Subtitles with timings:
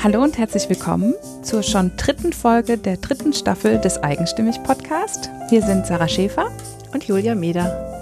[0.00, 1.12] Hallo und herzlich willkommen
[1.42, 5.28] zur schon dritten Folge der dritten Staffel des Eigenstimmig Podcast.
[5.50, 6.52] Hier sind Sarah Schäfer
[6.94, 8.00] und Julia Meder.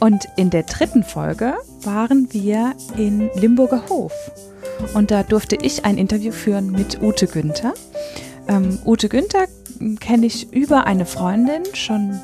[0.00, 4.14] Und in der dritten Folge waren wir in Limburger Hof.
[4.94, 7.74] Und da durfte ich ein Interview führen mit Ute Günther.
[8.48, 9.44] Ähm, Ute Günther
[10.00, 12.18] kenne ich über eine Freundin schon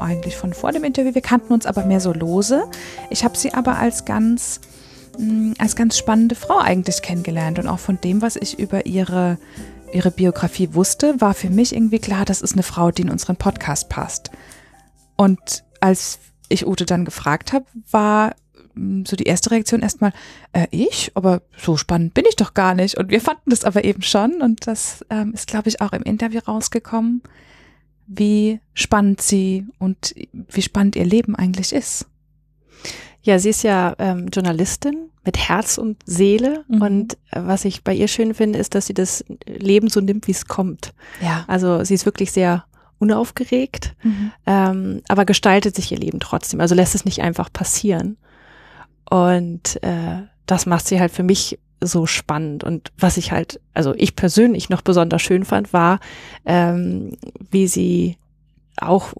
[0.00, 1.14] eigentlich von vor dem Interview.
[1.14, 2.64] Wir kannten uns aber mehr so lose.
[3.10, 4.60] Ich habe sie aber als ganz
[5.18, 7.58] Mm, als ganz spannende Frau eigentlich kennengelernt.
[7.58, 9.38] Und auch von dem, was ich über ihre,
[9.92, 13.36] ihre Biografie wusste, war für mich irgendwie klar, das ist eine Frau, die in unseren
[13.36, 14.30] Podcast passt.
[15.16, 18.36] Und als ich Ute dann gefragt habe, war
[18.74, 20.12] mm, so die erste Reaktion erstmal,
[20.52, 21.10] äh, ich?
[21.14, 22.96] Aber so spannend bin ich doch gar nicht.
[22.96, 24.40] Und wir fanden das aber eben schon.
[24.40, 27.22] Und das ähm, ist, glaube ich, auch im Interview rausgekommen,
[28.06, 32.06] wie spannend sie und wie spannend ihr Leben eigentlich ist.
[33.28, 36.64] Ja, sie ist ja ähm, Journalistin mit Herz und Seele.
[36.66, 36.80] Mhm.
[36.80, 40.26] Und äh, was ich bei ihr schön finde, ist, dass sie das Leben so nimmt,
[40.28, 40.94] wie es kommt.
[41.20, 41.44] Ja.
[41.46, 42.64] Also sie ist wirklich sehr
[42.98, 44.32] unaufgeregt, mhm.
[44.46, 46.62] ähm, aber gestaltet sich ihr Leben trotzdem.
[46.62, 48.16] Also lässt es nicht einfach passieren.
[49.10, 52.64] Und äh, das macht sie halt für mich so spannend.
[52.64, 56.00] Und was ich halt, also ich persönlich noch besonders schön fand, war,
[56.46, 57.12] ähm,
[57.50, 58.16] wie sie
[58.78, 59.12] auch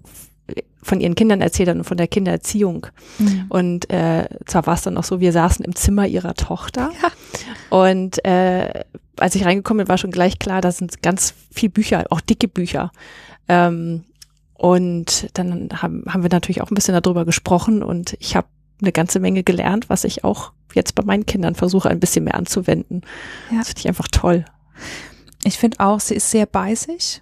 [0.81, 2.87] von ihren Kindern erzählt hat und von der Kindererziehung.
[3.17, 3.45] Mhm.
[3.49, 7.77] Und äh, zwar war es dann auch so, wir saßen im Zimmer ihrer Tochter ja.
[7.77, 8.83] und äh,
[9.17, 12.47] als ich reingekommen bin, war schon gleich klar, da sind ganz viel Bücher, auch dicke
[12.47, 12.91] Bücher.
[13.47, 14.05] Ähm,
[14.53, 18.47] und dann haben, haben wir natürlich auch ein bisschen darüber gesprochen und ich habe
[18.81, 22.35] eine ganze Menge gelernt, was ich auch jetzt bei meinen Kindern versuche, ein bisschen mehr
[22.35, 23.01] anzuwenden.
[23.51, 23.59] Ja.
[23.59, 24.45] Das finde ich einfach toll.
[25.43, 27.21] Ich finde auch, sie ist sehr bei sich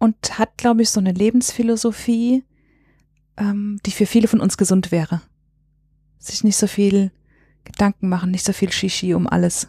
[0.00, 2.42] und hat, glaube ich, so eine Lebensphilosophie,
[3.36, 5.20] ähm, die für viele von uns gesund wäre.
[6.18, 7.12] Sich nicht so viel
[7.64, 9.68] Gedanken machen, nicht so viel Shishi um alles.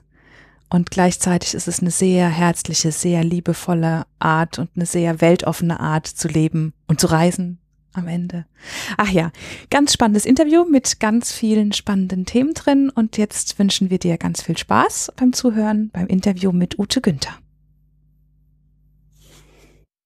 [0.70, 6.08] Und gleichzeitig ist es eine sehr herzliche, sehr liebevolle Art und eine sehr weltoffene Art
[6.08, 7.60] zu leben und zu reisen
[7.92, 8.46] am Ende.
[8.96, 9.34] Ach ja,
[9.70, 12.90] ganz spannendes Interview mit ganz vielen spannenden Themen drin.
[12.90, 17.34] Und jetzt wünschen wir dir ganz viel Spaß beim Zuhören beim Interview mit Ute Günther.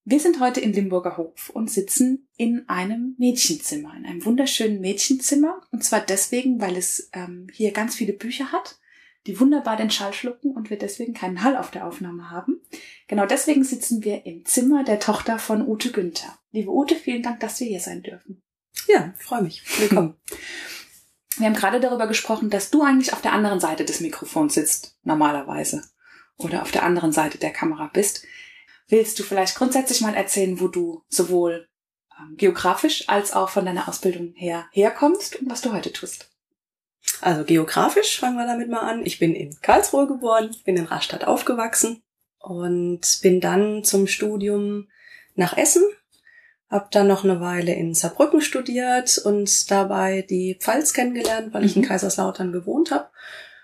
[0.08, 5.62] Wir sind heute in Limburger Hof und sitzen in einem Mädchenzimmer, in einem wunderschönen Mädchenzimmer.
[5.72, 8.78] Und zwar deswegen, weil es ähm, hier ganz viele Bücher hat,
[9.26, 12.62] die wunderbar den Schall schlucken und wir deswegen keinen Hall auf der Aufnahme haben.
[13.08, 16.38] Genau deswegen sitzen wir im Zimmer der Tochter von Ute Günther.
[16.52, 18.44] Liebe Ute, vielen Dank, dass wir hier sein dürfen.
[18.88, 19.64] Ja, freue mich.
[19.80, 20.14] Willkommen.
[21.38, 25.00] Wir haben gerade darüber gesprochen, dass du eigentlich auf der anderen Seite des Mikrofons sitzt,
[25.02, 25.82] normalerweise.
[26.38, 28.24] Oder auf der anderen Seite der Kamera bist.
[28.88, 31.68] Willst du vielleicht grundsätzlich mal erzählen, wo du sowohl
[32.20, 36.30] ähm, geografisch als auch von deiner Ausbildung her herkommst und was du heute tust?
[37.22, 39.06] Also geografisch fangen wir damit mal an.
[39.06, 42.04] Ich bin in Karlsruhe geboren, bin in Rastatt aufgewachsen
[42.40, 44.88] und bin dann zum Studium
[45.36, 45.84] nach Essen,
[46.70, 51.76] habe dann noch eine Weile in Saarbrücken studiert und dabei die Pfalz kennengelernt, weil ich
[51.76, 51.88] in mhm.
[51.88, 53.10] Kaiserslautern gewohnt habe.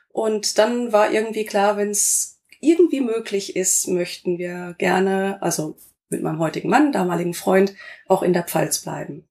[0.09, 2.30] Und dann war irgendwie klar, wenn es
[2.61, 5.75] irgendwie möglich ist, möchten wir gerne, also
[6.09, 7.73] mit meinem heutigen Mann, damaligen Freund,
[8.07, 9.27] auch in der Pfalz bleiben.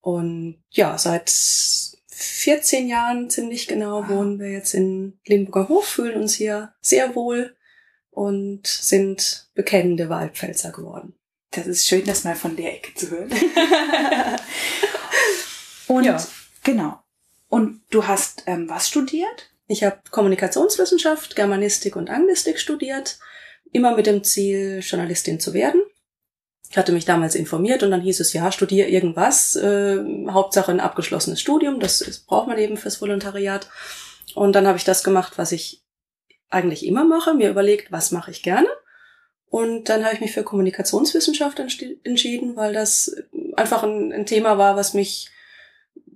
[0.00, 1.30] Und ja, seit
[2.08, 7.56] 14 Jahren ziemlich genau wohnen wir jetzt in Limburger Hof, fühlen uns hier sehr wohl
[8.10, 11.14] und sind bekennende Waldpfälzer geworden.
[11.50, 13.30] Das ist schön, das mal von der Ecke zu hören.
[15.86, 16.22] und ja.
[16.62, 16.98] genau.
[17.48, 19.51] Und du hast ähm, was studiert?
[19.66, 23.18] Ich habe Kommunikationswissenschaft, Germanistik und Anglistik studiert,
[23.72, 25.82] immer mit dem Ziel, Journalistin zu werden.
[26.70, 29.98] Ich hatte mich damals informiert und dann hieß es, ja, studier irgendwas, äh,
[30.30, 33.68] Hauptsache ein abgeschlossenes Studium, das ist, braucht man eben fürs Volontariat.
[34.34, 35.82] Und dann habe ich das gemacht, was ich
[36.48, 38.68] eigentlich immer mache, mir überlegt, was mache ich gerne.
[39.46, 41.60] Und dann habe ich mich für Kommunikationswissenschaft
[42.04, 43.14] entschieden, weil das
[43.54, 45.28] einfach ein, ein Thema war, was mich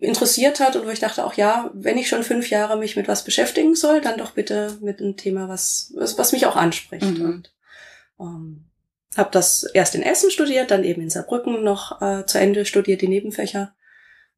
[0.01, 3.09] interessiert hat und wo ich dachte auch, ja, wenn ich schon fünf Jahre mich mit
[3.09, 7.19] was beschäftigen soll, dann doch bitte mit einem Thema, was, was, mich auch anspricht.
[7.19, 7.25] Mhm.
[7.25, 7.55] Und
[8.21, 8.65] ähm,
[9.17, 13.01] habe das erst in Essen studiert, dann eben in Saarbrücken noch äh, zu Ende studiert,
[13.01, 13.75] die Nebenfächer.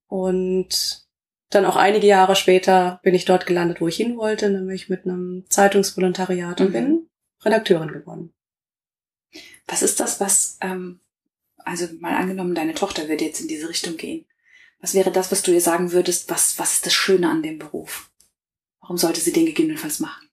[0.06, 1.06] Und
[1.50, 5.04] dann auch einige Jahre später bin ich dort gelandet, wo ich hin wollte, nämlich mit
[5.04, 6.66] einem Zeitungsvolontariat mhm.
[6.66, 7.08] und bin
[7.44, 8.32] Redakteurin geworden.
[9.66, 11.00] Was ist das, was, ähm,
[11.58, 14.24] also mal angenommen, deine Tochter wird jetzt in diese Richtung gehen.
[14.80, 16.30] Was wäre das, was du ihr sagen würdest?
[16.30, 18.10] Was, was ist das Schöne an dem Beruf?
[18.80, 20.28] Warum sollte sie den gegebenenfalls machen?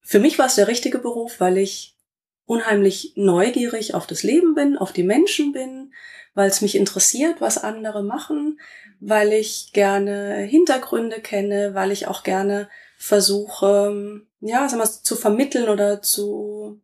[0.00, 1.96] Für mich war es der richtige Beruf, weil ich
[2.44, 5.92] unheimlich neugierig auf das Leben bin, auf die Menschen bin,
[6.34, 8.60] weil es mich interessiert, was andere machen,
[8.98, 12.68] weil ich gerne Hintergründe kenne, weil ich auch gerne
[12.98, 16.80] versuche, ja, sagen wir, zu vermitteln oder zu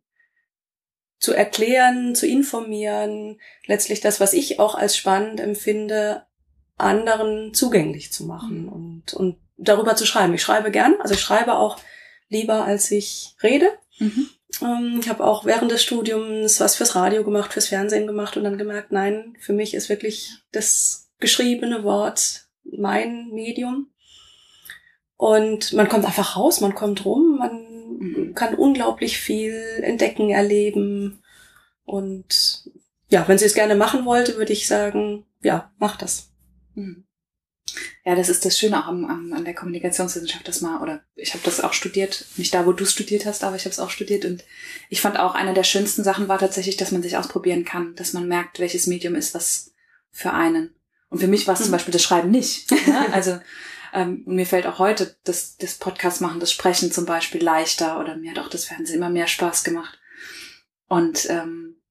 [1.19, 6.23] zu erklären, zu informieren, letztlich das, was ich auch als spannend empfinde,
[6.77, 8.69] anderen zugänglich zu machen mhm.
[8.69, 10.33] und, und darüber zu schreiben.
[10.35, 11.79] Ich schreibe gern, also ich schreibe auch
[12.29, 13.69] lieber, als ich rede.
[13.97, 14.29] Mhm.
[14.61, 18.43] Ähm, ich habe auch während des Studiums was fürs Radio gemacht, fürs Fernsehen gemacht und
[18.43, 23.91] dann gemerkt, nein, für mich ist wirklich das geschriebene Wort mein Medium.
[25.15, 27.66] Und man kommt einfach raus, man kommt rum, man.
[28.33, 31.23] Kann unglaublich viel entdecken, erleben.
[31.83, 32.69] Und
[33.09, 36.29] ja, wenn sie es gerne machen wollte, würde ich sagen, ja, mach das.
[36.75, 37.05] Mhm.
[38.05, 41.33] Ja, das ist das Schöne auch am, am, an der Kommunikationswissenschaft, dass man, oder ich
[41.33, 43.89] habe das auch studiert, nicht da, wo du studiert hast, aber ich habe es auch
[43.89, 44.43] studiert und
[44.89, 48.13] ich fand auch eine der schönsten Sachen war tatsächlich, dass man sich ausprobieren kann, dass
[48.13, 49.73] man merkt, welches Medium ist was
[50.11, 50.73] für einen.
[51.09, 51.73] Und für mich war es zum mhm.
[51.73, 52.71] Beispiel das Schreiben nicht.
[52.87, 53.13] Ne?
[53.13, 53.39] Also
[53.97, 58.15] ähm, mir fällt auch heute das, das Podcast machen, das Sprechen zum Beispiel leichter oder
[58.15, 59.99] mir hat auch das Fernsehen immer mehr Spaß gemacht.
[60.87, 61.81] Und ähm,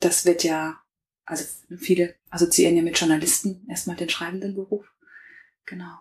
[0.00, 0.80] das wird ja,
[1.26, 1.44] also
[1.76, 4.86] viele assoziieren ja mit Journalisten erstmal den schreibenden Beruf.
[5.66, 5.94] Genau.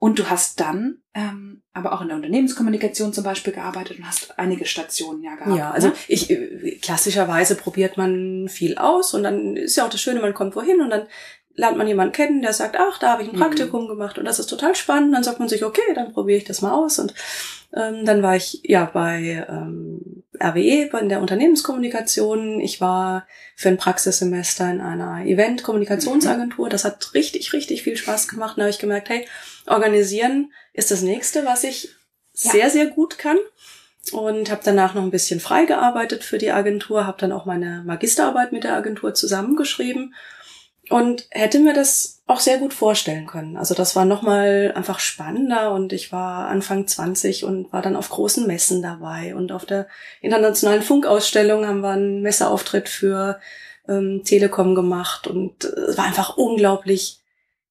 [0.00, 4.38] Und du hast dann ähm, aber auch in der Unternehmenskommunikation zum Beispiel gearbeitet und hast
[4.38, 5.56] einige Stationen ja gehabt.
[5.56, 5.94] Ja, also ne?
[6.08, 10.34] ich äh, klassischerweise probiert man viel aus und dann ist ja auch das Schöne, man
[10.34, 11.06] kommt wohin und dann
[11.54, 13.40] lernt man jemanden kennen, der sagt, ach, da habe ich ein mhm.
[13.40, 13.88] Praktikum mhm.
[13.88, 15.14] gemacht und das ist total spannend.
[15.14, 16.98] Dann sagt man sich, okay, dann probiere ich das mal aus.
[16.98, 17.14] Und
[17.74, 22.60] ähm, dann war ich ja bei ähm, RWE, in der Unternehmenskommunikation.
[22.60, 23.26] Ich war
[23.56, 26.68] für ein Praxissemester in einer Event-Kommunikationsagentur.
[26.68, 28.56] Das hat richtig, richtig viel Spaß gemacht.
[28.56, 29.26] Da habe ich gemerkt, hey,
[29.66, 31.90] organisieren ist das nächste, was ich
[32.34, 32.50] ja.
[32.52, 33.38] sehr, sehr gut kann.
[34.12, 38.50] Und habe danach noch ein bisschen freigearbeitet für die Agentur, habe dann auch meine Magisterarbeit
[38.50, 40.14] mit der Agentur zusammengeschrieben
[40.90, 43.56] und hätte mir das auch sehr gut vorstellen können.
[43.56, 48.08] Also das war nochmal einfach spannender und ich war Anfang 20 und war dann auf
[48.08, 49.86] großen Messen dabei und auf der
[50.20, 53.40] internationalen Funkausstellung haben wir einen Messeauftritt für
[53.88, 57.20] ähm, Telekom gemacht und es war einfach unglaublich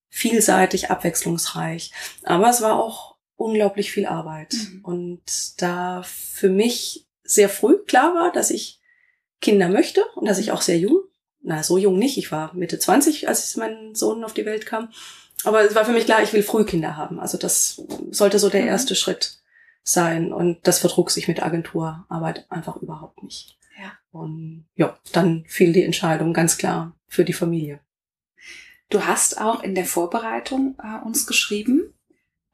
[0.08, 1.92] vielseitig, abwechslungsreich.
[2.24, 4.80] Aber es war auch unglaublich viel Arbeit mhm.
[4.82, 8.80] und da für mich sehr früh klar war, dass ich
[9.42, 11.00] Kinder möchte und dass ich auch sehr jung
[11.42, 12.18] na, so jung nicht.
[12.18, 14.90] Ich war Mitte 20, als mein Sohn auf die Welt kam.
[15.44, 17.18] Aber es war für mich klar, ich will Frühkinder haben.
[17.18, 18.68] Also das sollte so der mhm.
[18.68, 19.40] erste Schritt
[19.82, 20.32] sein.
[20.32, 23.58] Und das vertrug sich mit Agenturarbeit einfach überhaupt nicht.
[23.80, 23.92] Ja.
[24.12, 27.80] Und ja, dann fiel die Entscheidung ganz klar für die Familie.
[28.90, 31.94] Du hast auch in der Vorbereitung äh, uns geschrieben,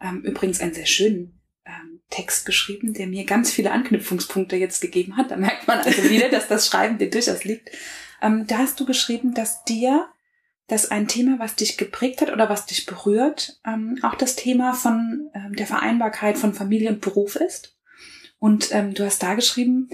[0.00, 5.16] ähm, übrigens einen sehr schönen ähm, Text geschrieben, der mir ganz viele Anknüpfungspunkte jetzt gegeben
[5.16, 5.30] hat.
[5.30, 7.70] Da merkt man also wieder, dass das Schreiben dir durchaus liegt.
[8.22, 10.08] Ähm, da hast du geschrieben, dass dir
[10.68, 14.72] das ein Thema, was dich geprägt hat oder was dich berührt, ähm, auch das Thema
[14.74, 17.76] von ähm, der Vereinbarkeit von Familie und Beruf ist.
[18.38, 19.88] Und ähm, du hast da geschrieben,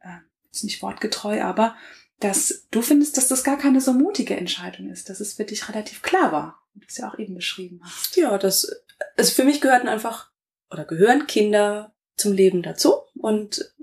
[0.00, 0.16] äh,
[0.50, 1.76] ist nicht wortgetreu, aber
[2.18, 5.68] dass du findest, dass das gar keine so mutige Entscheidung ist, dass es für dich
[5.68, 8.16] relativ klar war, wie du es ja auch eben beschrieben hast.
[8.16, 8.70] Ja, das,
[9.16, 10.30] also für mich gehörten einfach
[10.70, 13.74] oder gehören Kinder zum Leben dazu und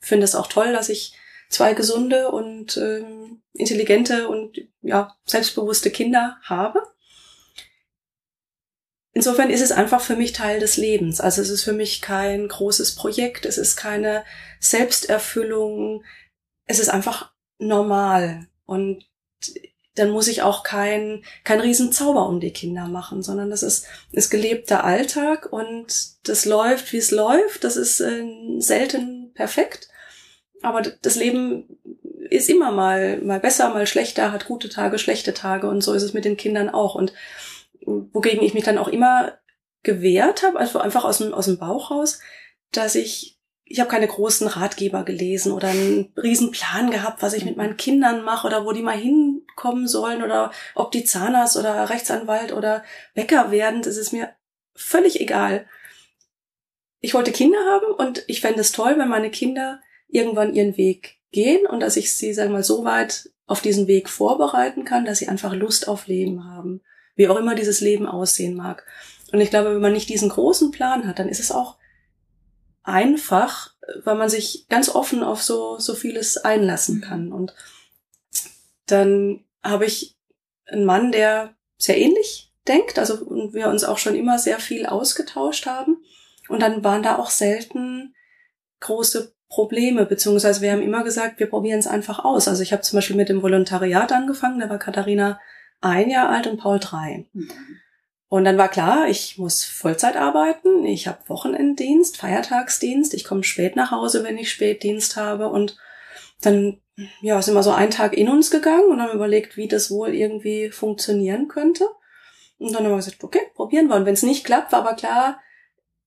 [0.00, 1.14] finde es auch toll, dass ich
[1.48, 6.82] zwei gesunde und ähm, intelligente und ja, selbstbewusste Kinder habe.
[9.12, 11.20] Insofern ist es einfach für mich Teil des Lebens.
[11.20, 14.24] Also es ist für mich kein großes Projekt, es ist keine
[14.60, 16.04] Selbsterfüllung,
[16.66, 18.46] es ist einfach normal.
[18.64, 19.04] Und
[19.96, 24.30] dann muss ich auch kein, kein Riesenzauber um die Kinder machen, sondern das ist, ist
[24.30, 27.64] gelebter Alltag und das läuft, wie es läuft.
[27.64, 28.24] Das ist äh,
[28.58, 29.88] selten perfekt.
[30.62, 31.78] Aber das Leben
[32.30, 36.02] ist immer mal, mal besser, mal schlechter, hat gute Tage, schlechte Tage und so ist
[36.02, 36.94] es mit den Kindern auch.
[36.94, 37.12] Und
[37.80, 39.38] wogegen ich mich dann auch immer
[39.82, 42.20] gewehrt habe, also einfach aus dem, aus dem Bauch raus,
[42.72, 47.44] dass ich, ich habe keine großen Ratgeber gelesen oder einen riesen Plan gehabt, was ich
[47.44, 51.88] mit meinen Kindern mache oder wo die mal hinkommen sollen oder ob die Zahnarzt oder
[51.88, 52.84] Rechtsanwalt oder
[53.14, 54.34] Bäcker werden, das ist mir
[54.74, 55.66] völlig egal.
[57.00, 61.18] Ich wollte Kinder haben und ich fände es toll, wenn meine Kinder irgendwann ihren Weg
[61.30, 65.04] gehen und dass ich sie, sagen wir mal, so weit auf diesen Weg vorbereiten kann,
[65.04, 66.80] dass sie einfach Lust auf Leben haben.
[67.16, 68.86] Wie auch immer dieses Leben aussehen mag.
[69.32, 71.76] Und ich glaube, wenn man nicht diesen großen Plan hat, dann ist es auch
[72.82, 73.74] einfach,
[74.04, 77.00] weil man sich ganz offen auf so, so vieles einlassen mhm.
[77.00, 77.32] kann.
[77.32, 77.54] Und
[78.86, 80.16] dann habe ich
[80.66, 84.86] einen Mann, der sehr ähnlich denkt, also und wir uns auch schon immer sehr viel
[84.86, 86.02] ausgetauscht haben.
[86.48, 88.14] Und dann waren da auch selten
[88.80, 92.48] große Probleme, beziehungsweise wir haben immer gesagt, wir probieren es einfach aus.
[92.48, 95.40] Also ich habe zum Beispiel mit dem Volontariat angefangen, da war Katharina
[95.80, 97.26] ein Jahr alt und Paul drei.
[97.32, 97.50] Mhm.
[98.30, 103.74] Und dann war klar, ich muss Vollzeit arbeiten, ich habe Wochenenddienst, Feiertagsdienst, ich komme spät
[103.74, 105.78] nach Hause, wenn ich Spätdienst habe und
[106.42, 106.78] dann
[107.22, 110.14] ja, sind wir so einen Tag in uns gegangen und haben überlegt, wie das wohl
[110.14, 111.86] irgendwie funktionieren könnte.
[112.58, 113.96] Und dann haben wir gesagt, okay, probieren wir.
[113.96, 115.40] Und wenn es nicht klappt, war aber klar,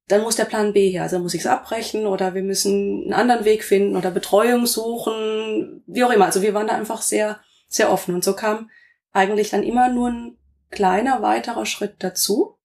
[0.08, 1.03] dann muss der Plan B her.
[1.03, 5.84] Also muss ich es abbrechen oder wir müssen einen anderen Weg finden oder Betreuung suchen,
[5.88, 6.25] wie auch immer.
[6.25, 8.15] Also wir waren da einfach sehr, sehr offen.
[8.15, 8.70] Und so kam
[9.13, 10.38] eigentlich dann immer nur ein
[10.70, 12.58] kleiner weiterer Schritt dazu.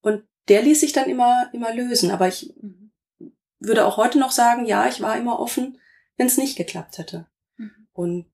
[0.00, 2.10] Und der ließ sich dann immer, immer lösen.
[2.10, 2.52] Aber ich
[3.58, 5.78] würde auch heute noch sagen, ja, ich war immer offen,
[6.16, 7.26] wenn es nicht geklappt hätte.
[7.56, 7.86] Mhm.
[7.92, 8.26] Und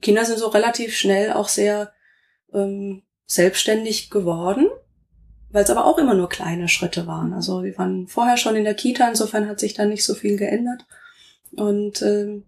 [0.00, 1.92] Kinder sind so relativ schnell auch sehr
[2.52, 4.68] ähm, selbstständig geworden,
[5.52, 7.32] weil es aber auch immer nur kleine Schritte waren.
[7.32, 10.36] Also wir waren vorher schon in der Kita, insofern hat sich da nicht so viel
[10.36, 10.86] geändert.
[11.52, 12.44] Und ähm,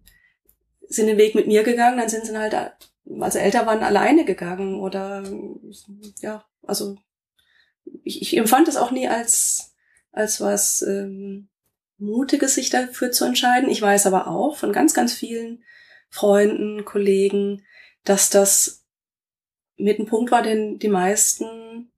[0.89, 2.55] sind den Weg mit mir gegangen, dann sind sie halt
[3.21, 5.23] also älter waren, alleine gegangen oder
[6.21, 6.97] ja, also
[8.03, 9.75] ich, ich empfand es auch nie als
[10.13, 11.49] als was ähm,
[11.99, 13.69] Mutiges, sich dafür zu entscheiden.
[13.69, 15.65] Ich weiß aber auch von ganz, ganz vielen
[16.09, 17.65] Freunden, Kollegen,
[18.05, 18.85] dass das
[19.77, 21.93] mit einem Punkt war, den die meisten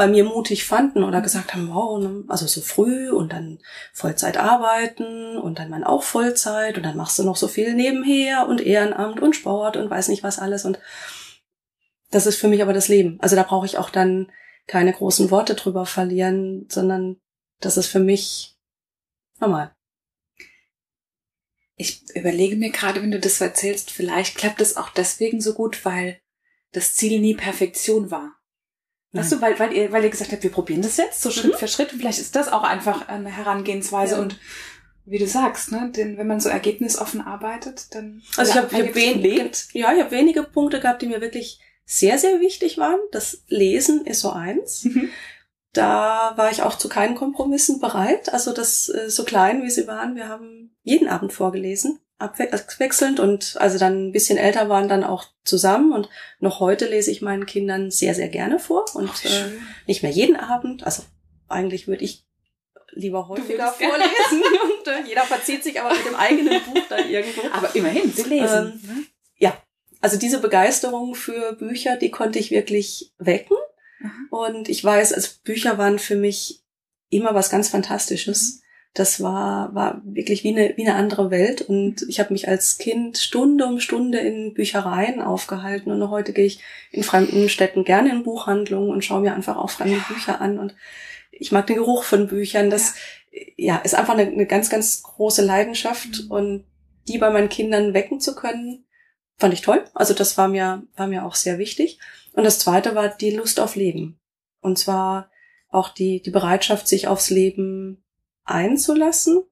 [0.00, 3.58] bei mir mutig fanden oder gesagt haben, wow, ne, also so früh und dann
[3.92, 8.48] Vollzeit arbeiten und dann man auch Vollzeit und dann machst du noch so viel nebenher
[8.48, 10.78] und Ehrenamt und Sport und weiß nicht was alles und
[12.10, 13.18] das ist für mich aber das Leben.
[13.20, 14.32] Also da brauche ich auch dann
[14.66, 17.20] keine großen Worte drüber verlieren, sondern
[17.60, 18.56] das ist für mich
[19.38, 19.70] normal.
[21.76, 25.84] Ich überlege mir gerade, wenn du das erzählst, vielleicht klappt es auch deswegen so gut,
[25.84, 26.22] weil
[26.72, 28.39] das Ziel nie Perfektion war.
[29.12, 31.54] Weißt du, weil, weil ihr, weil ihr gesagt habt, wir probieren das jetzt so Schritt
[31.54, 31.58] mhm.
[31.58, 31.92] für Schritt.
[31.92, 34.20] Und vielleicht ist das auch einfach eine Herangehensweise ja.
[34.20, 34.38] und
[35.04, 38.94] wie du sagst, ne, denn wenn man so ergebnisoffen arbeitet, dann also ich habe hab
[38.94, 43.00] wenige, ja, ich habe wenige Punkte gehabt, die mir wirklich sehr sehr wichtig waren.
[43.10, 44.84] Das Lesen ist so eins.
[44.84, 45.08] Mhm.
[45.72, 48.32] Da war ich auch zu keinen Kompromissen bereit.
[48.32, 53.56] Also das äh, so klein wie sie waren, wir haben jeden Abend vorgelesen abwechselnd und
[53.58, 56.08] also dann ein bisschen älter waren dann auch zusammen und
[56.38, 59.50] noch heute lese ich meinen Kindern sehr, sehr gerne vor und Ach, äh,
[59.86, 60.84] nicht mehr jeden Abend.
[60.84, 61.02] Also
[61.48, 62.26] eigentlich würde ich
[62.92, 67.42] lieber häufiger vorlesen und äh, jeder verzieht sich aber mit dem eigenen Buch da irgendwo.
[67.52, 68.80] Aber immerhin, sie lesen.
[68.84, 69.04] Ähm, ne?
[69.38, 69.56] Ja,
[70.02, 73.56] also diese Begeisterung für Bücher, die konnte ich wirklich wecken.
[73.98, 74.28] Mhm.
[74.30, 76.62] Und ich weiß, also Bücher waren für mich
[77.08, 78.56] immer was ganz Fantastisches.
[78.56, 81.62] Mhm das war, war wirklich wie eine, wie eine andere Welt.
[81.62, 85.92] Und ich habe mich als Kind Stunde um Stunde in Büchereien aufgehalten.
[85.92, 89.70] Und heute gehe ich in fremden Städten gerne in Buchhandlungen und schaue mir einfach auch
[89.70, 90.04] fremde ja.
[90.08, 90.58] Bücher an.
[90.58, 90.74] Und
[91.30, 92.68] ich mag den Geruch von Büchern.
[92.68, 92.94] Das
[93.30, 96.24] ja, ja ist einfach eine, eine ganz, ganz große Leidenschaft.
[96.24, 96.30] Mhm.
[96.30, 96.64] Und
[97.06, 98.86] die bei meinen Kindern wecken zu können,
[99.38, 99.84] fand ich toll.
[99.94, 102.00] Also das war mir, war mir auch sehr wichtig.
[102.32, 104.18] Und das zweite war die Lust auf Leben.
[104.60, 105.30] Und zwar
[105.68, 108.02] auch die, die Bereitschaft, sich aufs Leben
[108.50, 109.42] einzulassen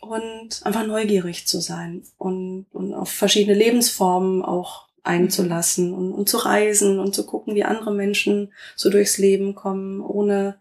[0.00, 6.38] und einfach neugierig zu sein und, und auf verschiedene Lebensformen auch einzulassen und, und zu
[6.38, 10.60] reisen und zu gucken, wie andere Menschen so durchs Leben kommen, ohne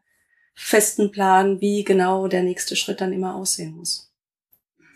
[0.53, 4.12] festen Plan, wie genau der nächste Schritt dann immer aussehen muss.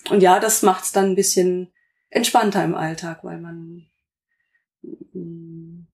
[0.10, 1.72] Und ja, das macht es dann ein bisschen
[2.10, 3.88] entspannter im Alltag, weil man
[5.14, 5.88] mm,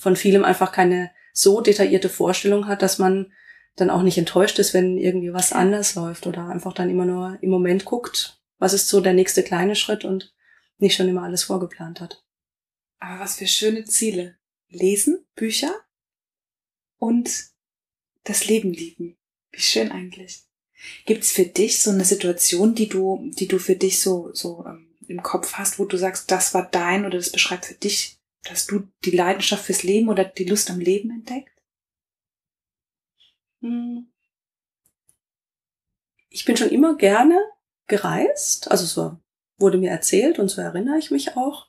[0.00, 3.32] von vielem einfach keine so detaillierte Vorstellung hat, dass man
[3.76, 7.38] dann auch nicht enttäuscht ist, wenn irgendwie was anders läuft oder einfach dann immer nur
[7.40, 10.34] im Moment guckt, was ist so der nächste kleine Schritt und
[10.78, 12.24] nicht schon immer alles vorgeplant hat.
[12.98, 14.36] Aber was für schöne Ziele.
[14.68, 15.74] Lesen, Bücher
[16.98, 17.30] und
[18.24, 19.18] das Leben lieben.
[19.50, 20.44] Wie schön eigentlich.
[21.04, 24.96] Gibt's für dich so eine Situation, die du, die du für dich so, so ähm,
[25.08, 28.66] im Kopf hast, wo du sagst, das war dein oder das beschreibt für dich, dass
[28.66, 31.51] du die Leidenschaft fürs Leben oder die Lust am Leben entdeckt?
[33.62, 34.08] Hm.
[36.28, 37.38] Ich bin schon immer gerne
[37.86, 39.16] gereist, also so
[39.58, 41.66] wurde mir erzählt und so erinnere ich mich auch.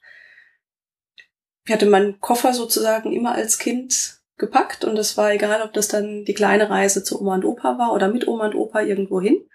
[1.66, 5.88] Ich hatte meinen Koffer sozusagen immer als Kind gepackt und es war egal, ob das
[5.88, 9.22] dann die kleine Reise zu Oma und Opa war oder mit Oma und Opa irgendwo
[9.22, 9.46] hin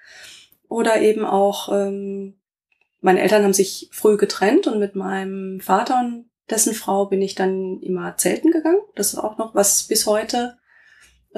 [0.68, 2.38] oder eben auch ähm,
[3.00, 7.34] meine Eltern haben sich früh getrennt und mit meinem Vater und dessen Frau bin ich
[7.34, 8.80] dann immer zelten gegangen.
[8.94, 10.57] Das ist auch noch was bis heute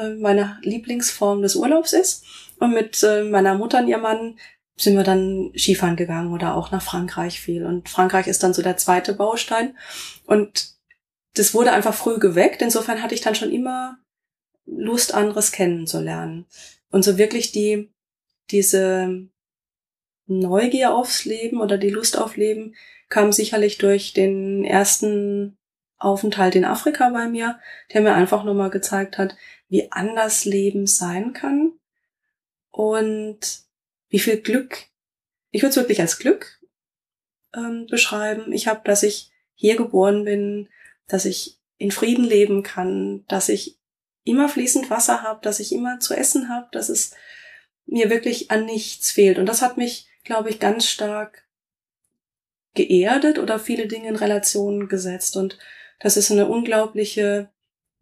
[0.00, 2.25] äh, meine Lieblingsform des Urlaubs ist.
[2.59, 4.38] Und mit äh, meiner Mutter und ihrem Mann
[4.76, 7.66] sind wir dann Skifahren gegangen oder auch nach Frankreich viel.
[7.66, 9.76] Und Frankreich ist dann so der zweite Baustein.
[10.26, 10.75] Und
[11.35, 12.62] das wurde einfach früh geweckt.
[12.62, 13.99] Insofern hatte ich dann schon immer
[14.66, 16.47] Lust, anderes kennenzulernen.
[16.90, 17.90] Und so wirklich die,
[18.50, 19.28] diese
[20.26, 22.75] Neugier aufs Leben oder die Lust auf Leben
[23.09, 25.59] kam sicherlich durch den ersten
[25.99, 27.59] Aufenthalt in Afrika bei mir,
[27.92, 29.37] der mir einfach nochmal gezeigt hat,
[29.71, 31.73] wie anders Leben sein kann
[32.71, 33.62] und
[34.09, 34.87] wie viel Glück,
[35.50, 36.61] ich würde es wirklich als Glück
[37.55, 38.53] ähm, beschreiben.
[38.53, 40.69] Ich habe, dass ich hier geboren bin,
[41.07, 43.79] dass ich in Frieden leben kann, dass ich
[44.25, 47.15] immer fließend Wasser habe, dass ich immer zu essen habe, dass es
[47.87, 49.39] mir wirklich an nichts fehlt.
[49.39, 51.49] Und das hat mich, glaube ich, ganz stark
[52.75, 55.37] geerdet oder viele Dinge in Relation gesetzt.
[55.37, 55.59] Und
[56.00, 57.50] das ist eine unglaubliche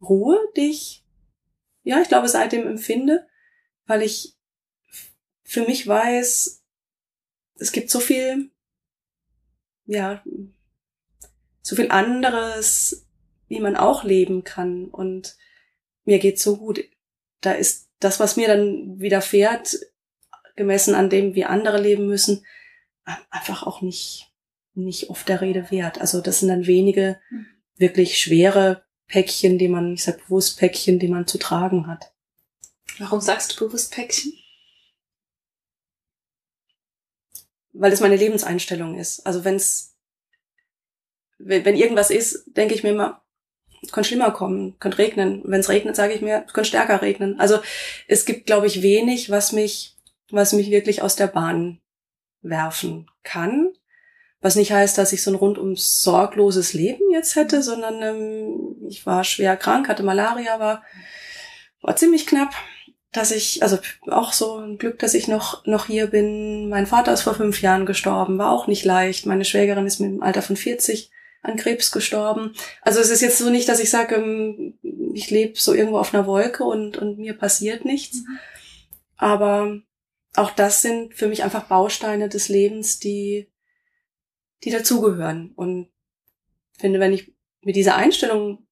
[0.00, 1.04] Ruhe, die ich,
[1.88, 3.26] ja, ich glaube, seitdem empfinde,
[3.86, 4.36] weil ich
[5.42, 6.62] für mich weiß,
[7.54, 8.50] es gibt so viel,
[9.86, 10.22] ja,
[11.62, 13.06] so viel anderes,
[13.46, 14.84] wie man auch leben kann.
[14.84, 15.38] Und
[16.04, 16.84] mir geht's so gut.
[17.40, 19.78] Da ist das, was mir dann widerfährt,
[20.56, 22.44] gemessen an dem, wie andere leben müssen,
[23.30, 24.30] einfach auch nicht,
[24.74, 26.02] nicht oft der Rede wert.
[26.02, 27.46] Also das sind dann wenige hm.
[27.76, 32.12] wirklich schwere Päckchen, die man, ich sag bewusst Päckchen, die man zu tragen hat.
[32.98, 34.32] Warum sagst du bewusst Päckchen?
[37.72, 39.26] Weil es meine Lebenseinstellung ist.
[39.26, 39.96] Also wenn's,
[41.38, 43.24] wenn irgendwas ist, denke ich mir immer,
[43.82, 45.42] es könnte schlimmer kommen, könnte regnen.
[45.44, 47.38] Wenn es regnet, sage ich mir, es könnte stärker regnen.
[47.38, 47.60] Also
[48.08, 49.96] es gibt, glaube ich, wenig, was mich,
[50.30, 51.80] was mich wirklich aus der Bahn
[52.42, 53.67] werfen kann.
[54.40, 59.04] Was nicht heißt, dass ich so ein rundum sorgloses Leben jetzt hätte, sondern ähm, ich
[59.04, 60.82] war schwer krank, hatte Malaria, war,
[61.82, 62.54] war ziemlich knapp,
[63.12, 66.68] dass ich, also auch so ein Glück, dass ich noch, noch hier bin.
[66.68, 69.26] Mein Vater ist vor fünf Jahren gestorben, war auch nicht leicht.
[69.26, 71.10] Meine Schwägerin ist mit dem Alter von 40
[71.42, 72.54] an Krebs gestorben.
[72.82, 74.78] Also es ist jetzt so nicht, dass ich sage, ähm,
[75.14, 78.18] ich lebe so irgendwo auf einer Wolke und, und mir passiert nichts.
[78.18, 78.38] Mhm.
[79.16, 79.80] Aber
[80.36, 83.48] auch das sind für mich einfach Bausteine des Lebens, die,
[84.64, 85.52] die dazugehören.
[85.54, 85.88] Und
[86.78, 88.66] finde, wenn ich mit dieser Einstellung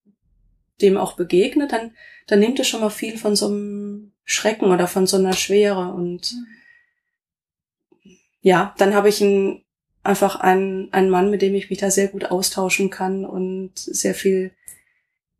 [0.80, 1.94] dem auch begegne, dann,
[2.26, 5.92] dann nimmt es schon mal viel von so einem Schrecken oder von so einer Schwere.
[5.92, 8.16] Und mhm.
[8.40, 9.62] ja, dann habe ich ein
[10.06, 14.14] einfach ein, ein Mann, mit dem ich mich da sehr gut austauschen kann und sehr
[14.14, 14.52] viel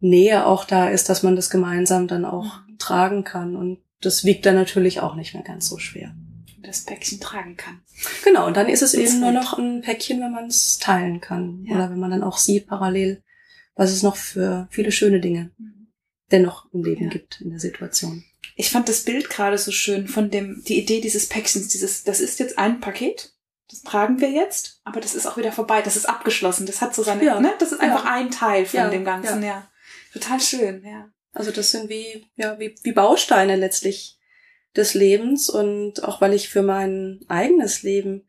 [0.00, 2.78] Nähe auch da ist, dass man das gemeinsam dann auch mhm.
[2.78, 3.56] tragen kann.
[3.56, 6.14] Und das wiegt dann natürlich auch nicht mehr ganz so schwer.
[6.66, 7.82] Das Päckchen tragen kann.
[8.24, 11.20] Genau, und dann ist es das eben nur noch ein Päckchen, wenn man es teilen
[11.20, 11.64] kann.
[11.64, 11.76] Ja.
[11.76, 13.22] Oder wenn man dann auch sieht parallel,
[13.74, 15.88] was es noch für viele schöne Dinge mhm.
[16.30, 17.10] dennoch im Leben ja.
[17.10, 18.24] gibt in der Situation.
[18.56, 22.20] Ich fand das Bild gerade so schön von dem, die Idee dieses Päckchens, dieses, das
[22.20, 23.36] ist jetzt ein Paket
[23.70, 26.94] das tragen wir jetzt, aber das ist auch wieder vorbei, das ist abgeschlossen, das hat
[26.94, 27.40] so seine, ja.
[27.40, 29.48] ne, das ist einfach ein Teil von dem Ganzen, ja.
[29.48, 29.70] ja.
[30.12, 31.10] Total schön, ja.
[31.32, 34.15] Also das sind wie, ja, wie, wie Bausteine letztlich
[34.76, 38.26] des Lebens und auch weil ich für mein eigenes Leben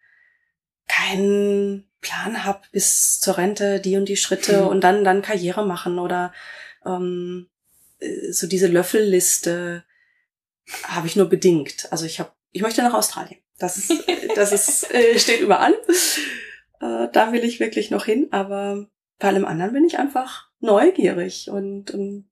[0.88, 4.68] keinen Plan habe bis zur Rente, die und die Schritte mhm.
[4.68, 6.34] und dann, dann Karriere machen oder
[6.86, 7.50] ähm,
[8.00, 9.84] äh, so diese Löffelliste
[10.84, 11.92] habe ich nur bedingt.
[11.92, 13.40] Also ich habe, ich möchte nach Australien.
[13.60, 13.92] Das ist,
[14.36, 15.74] das ist, äh, steht überall.
[16.80, 18.88] Äh, da will ich wirklich noch hin, aber
[19.20, 22.30] bei allem anderen bin ich einfach neugierig und, und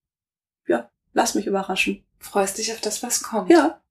[0.67, 2.05] ja, lass mich überraschen.
[2.19, 3.49] Freust dich auf das, was kommt.
[3.49, 3.81] Ja.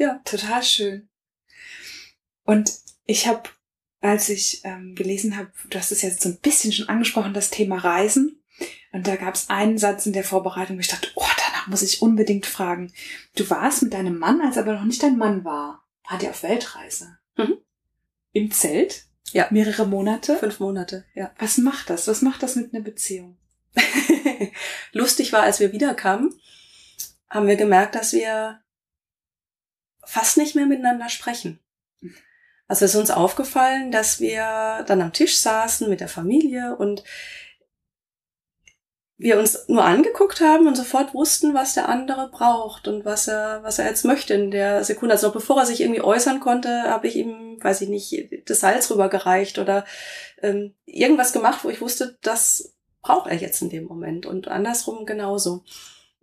[0.00, 0.18] Ja.
[0.24, 1.08] Total schön.
[2.44, 2.72] Und
[3.04, 3.42] ich habe,
[4.00, 7.50] als ich ähm, gelesen habe, du hast es jetzt so ein bisschen schon angesprochen, das
[7.50, 8.42] Thema Reisen.
[8.92, 11.82] Und da gab es einen Satz in der Vorbereitung, wo ich dachte, oh, danach muss
[11.82, 12.92] ich unbedingt fragen.
[13.36, 15.86] Du warst mit deinem Mann, als aber noch nicht dein Mann war.
[16.08, 17.18] Wart ihr auf Weltreise?
[17.36, 17.58] Mhm.
[18.32, 19.04] Im Zelt?
[19.32, 19.48] Ja.
[19.50, 20.38] Mehrere Monate?
[20.38, 21.30] Fünf Monate, ja.
[21.38, 22.08] Was macht das?
[22.08, 23.36] Was macht das mit einer Beziehung?
[24.92, 26.40] Lustig war, als wir wiederkamen,
[27.28, 28.60] haben wir gemerkt, dass wir
[30.10, 31.60] fast nicht mehr miteinander sprechen.
[32.66, 37.04] Also es ist uns aufgefallen, dass wir dann am Tisch saßen mit der Familie und
[39.18, 43.62] wir uns nur angeguckt haben und sofort wussten, was der andere braucht und was er,
[43.62, 45.14] was er jetzt möchte in der Sekunde.
[45.14, 48.60] Also noch bevor er sich irgendwie äußern konnte, habe ich ihm, weiß ich nicht, das
[48.60, 49.84] Salz rübergereicht oder
[50.42, 55.06] ähm, irgendwas gemacht, wo ich wusste, das braucht er jetzt in dem Moment und andersrum
[55.06, 55.64] genauso.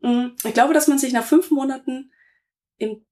[0.01, 2.11] Mm, ich glaube, dass man sich nach fünf Monaten
[2.77, 3.05] im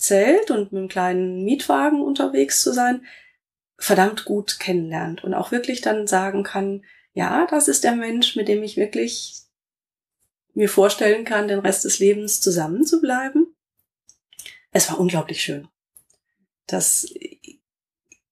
[0.00, 3.04] Zelt und mit einem kleinen Mietwagen unterwegs zu sein,
[3.76, 8.48] verdammt gut kennenlernt und auch wirklich dann sagen kann, ja, das ist der Mensch, mit
[8.48, 9.42] dem ich wirklich
[10.54, 13.54] mir vorstellen kann, den Rest des Lebens zusammen zu bleiben.
[14.72, 15.68] Es war unglaublich schön.
[16.66, 17.12] Das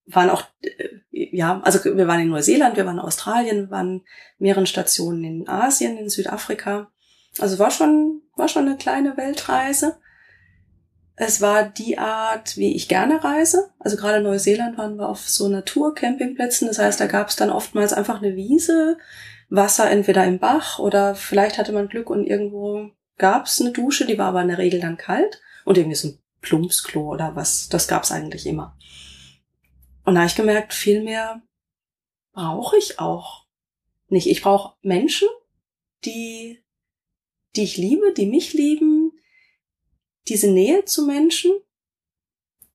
[0.06, 4.06] waren auch, äh, ja, also wir waren in Neuseeland, wir waren in Australien, wir waren
[4.38, 6.90] mehreren Stationen in Asien, in Südafrika.
[7.38, 9.98] Also war schon, war schon eine kleine Weltreise.
[11.20, 13.70] Es war die Art, wie ich gerne reise.
[13.80, 16.68] Also gerade Neuseeland waren wir auf so Naturcampingplätzen.
[16.68, 18.98] Das heißt, da gab es dann oftmals einfach eine Wiese
[19.50, 24.06] Wasser entweder im Bach oder vielleicht hatte man Glück und irgendwo gab es eine Dusche,
[24.06, 27.68] die war aber in der Regel dann kalt und irgendwie so ein Plumpsklo oder was,
[27.68, 28.76] das gab es eigentlich immer.
[30.04, 31.42] Und da habe ich gemerkt, viel mehr
[32.32, 33.46] brauche ich auch
[34.08, 34.28] nicht.
[34.28, 35.28] Ich brauche Menschen,
[36.04, 36.62] die,
[37.56, 39.07] die ich liebe, die mich lieben,
[40.28, 41.52] diese Nähe zu Menschen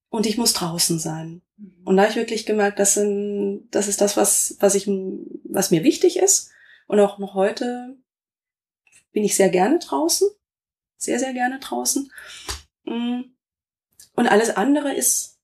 [0.09, 1.41] und ich muss draußen sein.
[1.57, 1.81] Mhm.
[1.85, 5.71] Und da habe ich wirklich gemerkt, das, sind, das ist das, was, was, ich, was
[5.71, 6.51] mir wichtig ist.
[6.87, 7.97] Und auch noch heute
[9.11, 10.29] bin ich sehr gerne draußen.
[10.97, 12.11] Sehr, sehr gerne draußen.
[12.85, 13.21] Mm.
[14.15, 15.39] Und alles andere ist,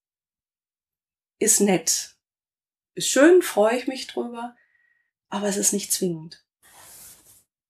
[1.38, 2.16] ist nett.
[2.94, 4.56] Ist schön, freue ich mich drüber,
[5.28, 6.46] aber es ist nicht zwingend.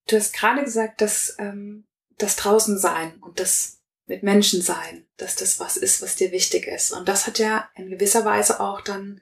[0.07, 3.78] Du hast gerade gesagt, dass ähm, das draußen sein und das
[4.09, 6.91] mit Menschen sein, dass das was ist, was dir wichtig ist.
[6.91, 9.21] Und das hat ja in gewisser Weise auch dann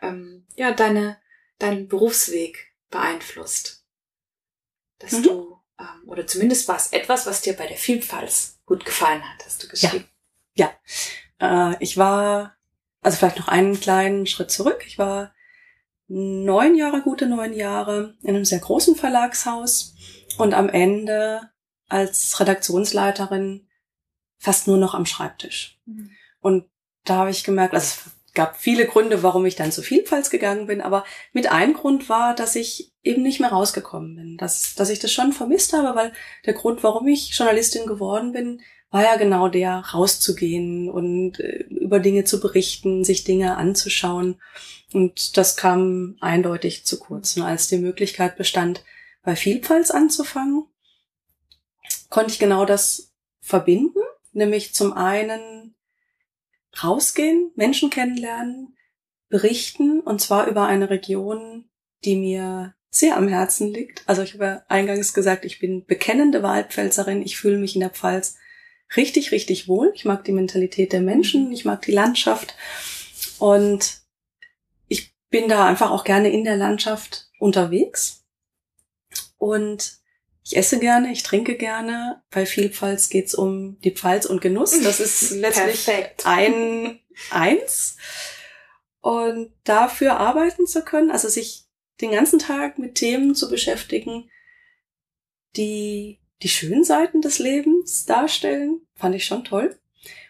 [0.00, 1.18] ähm, ja deine
[1.58, 3.84] deinen Berufsweg beeinflusst,
[5.00, 5.22] dass mhm.
[5.24, 8.32] du ähm, oder zumindest war es etwas, was dir bei der Vielfalt
[8.66, 10.08] gut gefallen hat, hast du geschrieben.
[10.54, 10.72] Ja,
[11.38, 11.72] ja.
[11.72, 12.56] Äh, ich war
[13.02, 14.84] also vielleicht noch einen kleinen Schritt zurück.
[14.86, 15.34] Ich war
[16.06, 19.94] neun Jahre, gute neun Jahre in einem sehr großen Verlagshaus
[20.38, 21.50] und am Ende
[21.88, 23.66] als Redaktionsleiterin
[24.40, 25.78] fast nur noch am Schreibtisch.
[25.84, 26.10] Mhm.
[26.40, 26.64] Und
[27.04, 30.66] da habe ich gemerkt, also es gab viele Gründe, warum ich dann zu Vielfalt gegangen
[30.66, 34.90] bin, aber mit einem Grund war, dass ich eben nicht mehr rausgekommen bin, dass, dass
[34.90, 36.12] ich das schon vermisst habe, weil
[36.46, 42.00] der Grund, warum ich Journalistin geworden bin, war ja genau der, rauszugehen und äh, über
[42.00, 44.40] Dinge zu berichten, sich Dinge anzuschauen.
[44.92, 47.36] Und das kam eindeutig zu kurz.
[47.36, 48.84] Und als die Möglichkeit bestand,
[49.22, 50.64] bei Vielfalt anzufangen,
[52.08, 54.00] konnte ich genau das verbinden
[54.32, 55.74] nämlich zum einen
[56.82, 58.76] rausgehen, Menschen kennenlernen,
[59.28, 61.68] berichten und zwar über eine Region,
[62.04, 64.02] die mir sehr am Herzen liegt.
[64.06, 67.90] Also ich habe ja eingangs gesagt, ich bin bekennende Waldpfälzerin, ich fühle mich in der
[67.90, 68.36] Pfalz
[68.96, 69.92] richtig, richtig wohl.
[69.94, 72.54] Ich mag die Mentalität der Menschen, ich mag die Landschaft
[73.38, 74.00] und
[74.88, 78.24] ich bin da einfach auch gerne in der Landschaft unterwegs.
[79.38, 79.99] Und
[80.42, 82.22] ich esse gerne, ich trinke gerne.
[82.30, 84.80] Bei Vielfalt geht's um die Pfalz und Genuss.
[84.82, 85.88] Das ist letztlich
[86.24, 87.00] ein
[87.30, 87.96] eins.
[89.00, 91.64] Und dafür arbeiten zu können, also sich
[92.00, 94.30] den ganzen Tag mit Themen zu beschäftigen,
[95.56, 99.78] die die schönen Seiten des Lebens darstellen, fand ich schon toll.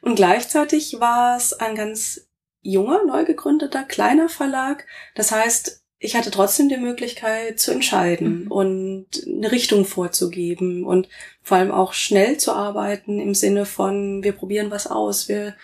[0.02, 2.28] Und gleichzeitig war es ein ganz
[2.62, 4.86] junger, neu gegründeter, kleiner Verlag.
[5.14, 8.50] Das heißt, ich hatte trotzdem die Möglichkeit zu entscheiden mhm.
[8.50, 11.08] und eine Richtung vorzugeben und
[11.42, 15.54] vor allem auch schnell zu arbeiten im Sinne von, wir probieren was aus, wir,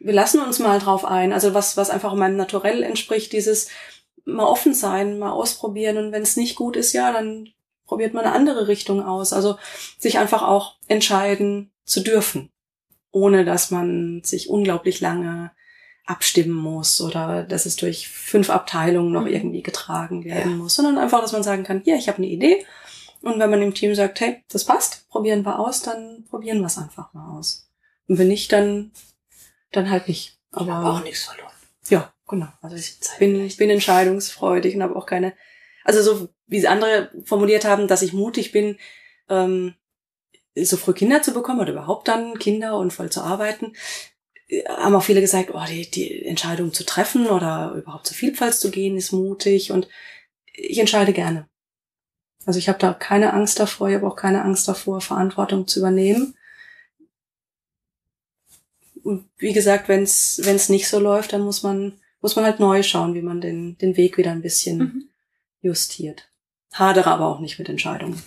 [0.00, 1.32] wir lassen uns mal drauf ein.
[1.32, 3.68] Also was, was einfach meinem Naturell entspricht, dieses
[4.24, 7.50] mal offen sein, mal ausprobieren und wenn es nicht gut ist, ja, dann
[7.86, 9.32] probiert man eine andere Richtung aus.
[9.32, 9.58] Also
[9.98, 12.50] sich einfach auch entscheiden zu dürfen,
[13.12, 15.52] ohne dass man sich unglaublich lange
[16.06, 19.28] abstimmen muss oder dass es durch fünf Abteilungen noch mhm.
[19.28, 20.56] irgendwie getragen werden ja.
[20.56, 22.64] muss, sondern einfach, dass man sagen kann, hier, ich habe eine Idee.
[23.22, 26.66] Und wenn man im Team sagt, hey, das passt, probieren wir aus, dann probieren wir
[26.66, 27.70] es einfach mal aus.
[28.06, 28.92] Und wenn nicht, dann,
[29.72, 30.38] dann halt nicht.
[30.52, 31.52] Aber, aber auch nichts verloren.
[31.88, 32.48] Ja, genau.
[32.60, 35.32] Also ich bin, ich bin entscheidungsfreudig und habe auch keine,
[35.84, 38.78] also so wie es andere formuliert haben, dass ich mutig bin,
[39.30, 39.74] ähm,
[40.54, 43.72] so früh Kinder zu bekommen oder überhaupt dann Kinder und voll zu arbeiten
[44.68, 48.70] haben auch viele gesagt, oh, die, die Entscheidung zu treffen oder überhaupt zur Vielfalt zu
[48.70, 49.88] gehen, ist mutig und
[50.52, 51.48] ich entscheide gerne.
[52.46, 55.80] Also ich habe da keine Angst davor, ich habe auch keine Angst davor, Verantwortung zu
[55.80, 56.36] übernehmen.
[59.02, 62.82] Und wie gesagt, wenn es nicht so läuft, dann muss man muss man halt neu
[62.82, 65.08] schauen, wie man den den Weg wieder ein bisschen mhm.
[65.60, 66.30] justiert.
[66.72, 68.22] Hadere aber auch nicht mit Entscheidungen.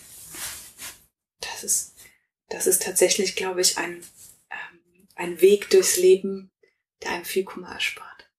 [1.40, 1.94] Das ist
[2.48, 4.02] das ist tatsächlich, glaube ich, ein
[5.18, 6.50] ein Weg durchs Leben,
[7.02, 8.30] der einem viel Kummer erspart.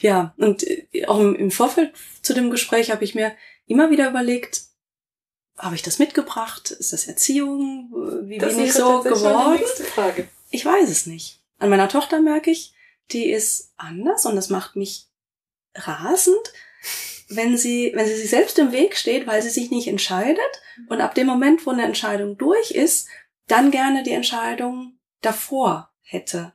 [0.00, 3.34] Ja, und äh, auch im Vorfeld zu dem Gespräch habe ich mir
[3.66, 4.62] immer wieder überlegt,
[5.56, 6.70] habe ich das mitgebracht?
[6.70, 7.92] Ist das Erziehung?
[8.24, 9.62] Wie das bin ich so geworden?
[9.94, 10.28] Frage.
[10.50, 11.40] Ich weiß es nicht.
[11.58, 12.74] An meiner Tochter merke ich,
[13.10, 15.06] die ist anders und das macht mich
[15.74, 16.52] rasend,
[17.28, 20.40] wenn sie, wenn sie sich selbst im Weg steht, weil sie sich nicht entscheidet
[20.88, 23.08] und ab dem Moment, wo eine Entscheidung durch ist,
[23.46, 26.52] dann gerne die Entscheidung davor hätte.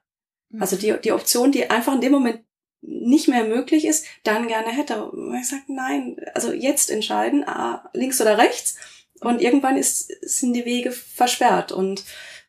[0.50, 0.62] Mhm.
[0.62, 2.44] Also die, die Option, die einfach in dem Moment
[2.82, 5.06] nicht mehr möglich ist, dann gerne hätte.
[5.06, 8.78] Und ich sage, nein, also jetzt entscheiden, ah, links oder rechts.
[9.20, 11.72] Und irgendwann ist, sind die Wege versperrt.
[11.72, 12.04] Und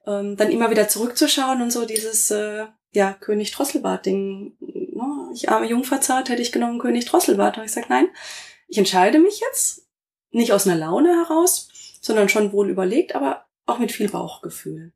[0.07, 4.57] ähm, dann immer wieder zurückzuschauen und so dieses, äh, ja, König Drosselbart-Ding.
[4.61, 7.59] Ne, ich arme Jungverzahrt hätte ich genommen König Drosselbart.
[7.59, 8.09] Und ich sage, nein,
[8.69, 9.87] ich entscheide mich jetzt
[10.31, 11.69] nicht aus einer Laune heraus,
[12.01, 14.93] sondern schon wohl überlegt, aber auch mit viel Bauchgefühl.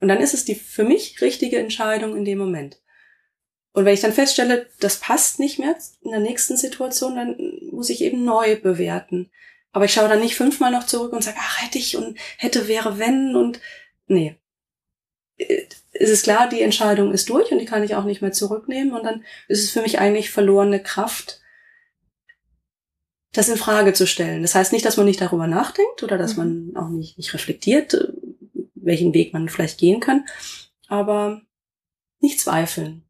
[0.00, 2.80] Und dann ist es die für mich richtige Entscheidung in dem Moment.
[3.72, 7.36] Und wenn ich dann feststelle, das passt nicht mehr in der nächsten Situation, dann
[7.70, 9.30] muss ich eben neu bewerten.
[9.72, 12.68] Aber ich schaue dann nicht fünfmal noch zurück und sage, ach, hätte ich und hätte,
[12.68, 13.60] wäre, wenn und
[14.06, 14.36] nee.
[15.36, 18.92] Es ist klar, die Entscheidung ist durch und die kann ich auch nicht mehr zurücknehmen
[18.94, 21.40] und dann ist es für mich eigentlich verlorene Kraft,
[23.32, 24.42] das in Frage zu stellen.
[24.42, 26.72] Das heißt nicht, dass man nicht darüber nachdenkt oder dass mhm.
[26.72, 28.12] man auch nicht, nicht reflektiert,
[28.88, 30.24] welchen Weg man vielleicht gehen kann,
[30.88, 31.42] aber
[32.20, 33.04] nicht zweifeln.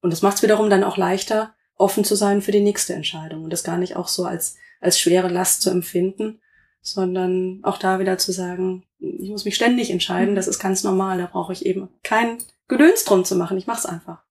[0.00, 3.44] Und das macht es wiederum dann auch leichter, offen zu sein für die nächste Entscheidung
[3.44, 6.40] und das gar nicht auch so als, als schwere Last zu empfinden,
[6.80, 10.36] sondern auch da wieder zu sagen, ich muss mich ständig entscheiden, mhm.
[10.36, 13.80] das ist ganz normal, da brauche ich eben kein Gedöns drum zu machen, ich mache
[13.80, 14.22] es einfach.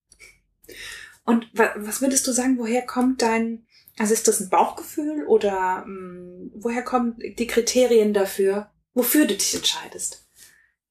[1.26, 3.66] Und was würdest du sagen, woher kommt dein,
[3.98, 9.36] also ist das ein Bauchgefühl oder mh, hm, woher kommen die Kriterien dafür, wofür du
[9.36, 10.25] dich entscheidest?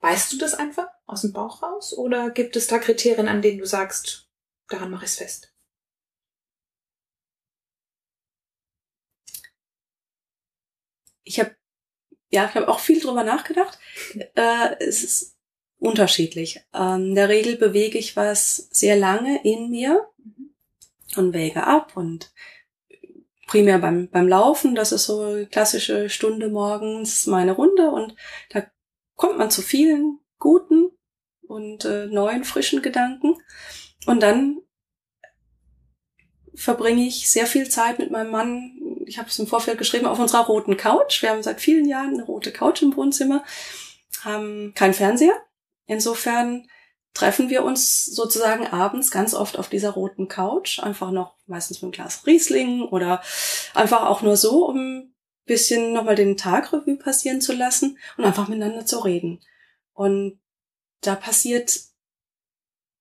[0.04, 3.58] Weißt du das einfach aus dem Bauch raus oder gibt es da Kriterien, an denen
[3.58, 4.28] du sagst,
[4.68, 5.54] daran mache ich es fest?
[11.22, 11.56] Ich habe
[12.28, 13.78] ja, ich habe auch viel drüber nachgedacht.
[14.34, 15.38] Äh, es ist
[15.78, 16.60] unterschiedlich.
[16.74, 20.06] Ähm, in der Regel bewege ich was sehr lange in mir
[21.16, 22.30] und wäge ab und
[23.46, 28.14] primär beim, beim Laufen, das ist so klassische Stunde morgens meine Runde und
[28.50, 28.66] da
[29.16, 30.90] kommt man zu vielen guten
[31.46, 33.36] und äh, neuen, frischen Gedanken.
[34.06, 34.60] Und dann
[36.54, 39.02] verbringe ich sehr viel Zeit mit meinem Mann.
[39.06, 41.22] Ich habe es im Vorfeld geschrieben, auf unserer roten Couch.
[41.22, 43.44] Wir haben seit vielen Jahren eine rote Couch im Wohnzimmer,
[44.22, 45.34] haben keinen Fernseher.
[45.86, 46.68] Insofern
[47.12, 51.84] treffen wir uns sozusagen abends ganz oft auf dieser roten Couch, einfach noch meistens mit
[51.84, 53.22] einem Glas Riesling oder
[53.72, 55.13] einfach auch nur so, um
[55.44, 59.40] bisschen nochmal den Tag Revue passieren zu lassen und einfach miteinander zu reden.
[59.92, 60.38] Und
[61.00, 61.78] da passiert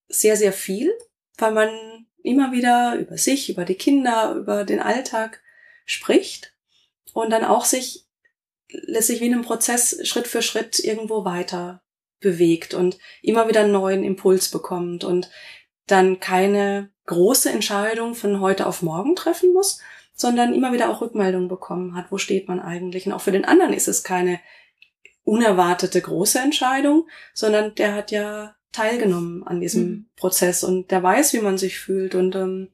[0.08, 0.94] sehr, sehr viel,
[1.38, 1.70] weil man
[2.22, 5.42] immer wieder über sich, über die Kinder, über den Alltag
[5.86, 6.54] spricht
[7.14, 8.06] und dann auch sich
[8.70, 11.84] letztlich wie in einem Prozess Schritt für Schritt irgendwo weiter
[12.20, 15.30] bewegt und immer wieder einen neuen Impuls bekommt und
[15.88, 19.80] dann keine große Entscheidung von heute auf morgen treffen muss,
[20.16, 23.06] sondern immer wieder auch Rückmeldungen bekommen hat, wo steht man eigentlich.
[23.06, 24.40] Und auch für den anderen ist es keine
[25.24, 30.06] unerwartete große Entscheidung, sondern der hat ja teilgenommen an diesem mhm.
[30.16, 32.70] Prozess und der weiß, wie man sich fühlt und ähm,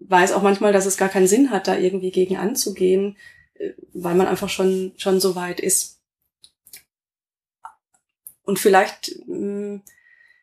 [0.00, 3.16] weiß auch manchmal, dass es gar keinen Sinn hat, da irgendwie gegen anzugehen,
[3.54, 6.00] äh, weil man einfach schon, schon so weit ist.
[8.42, 9.76] Und vielleicht, mm,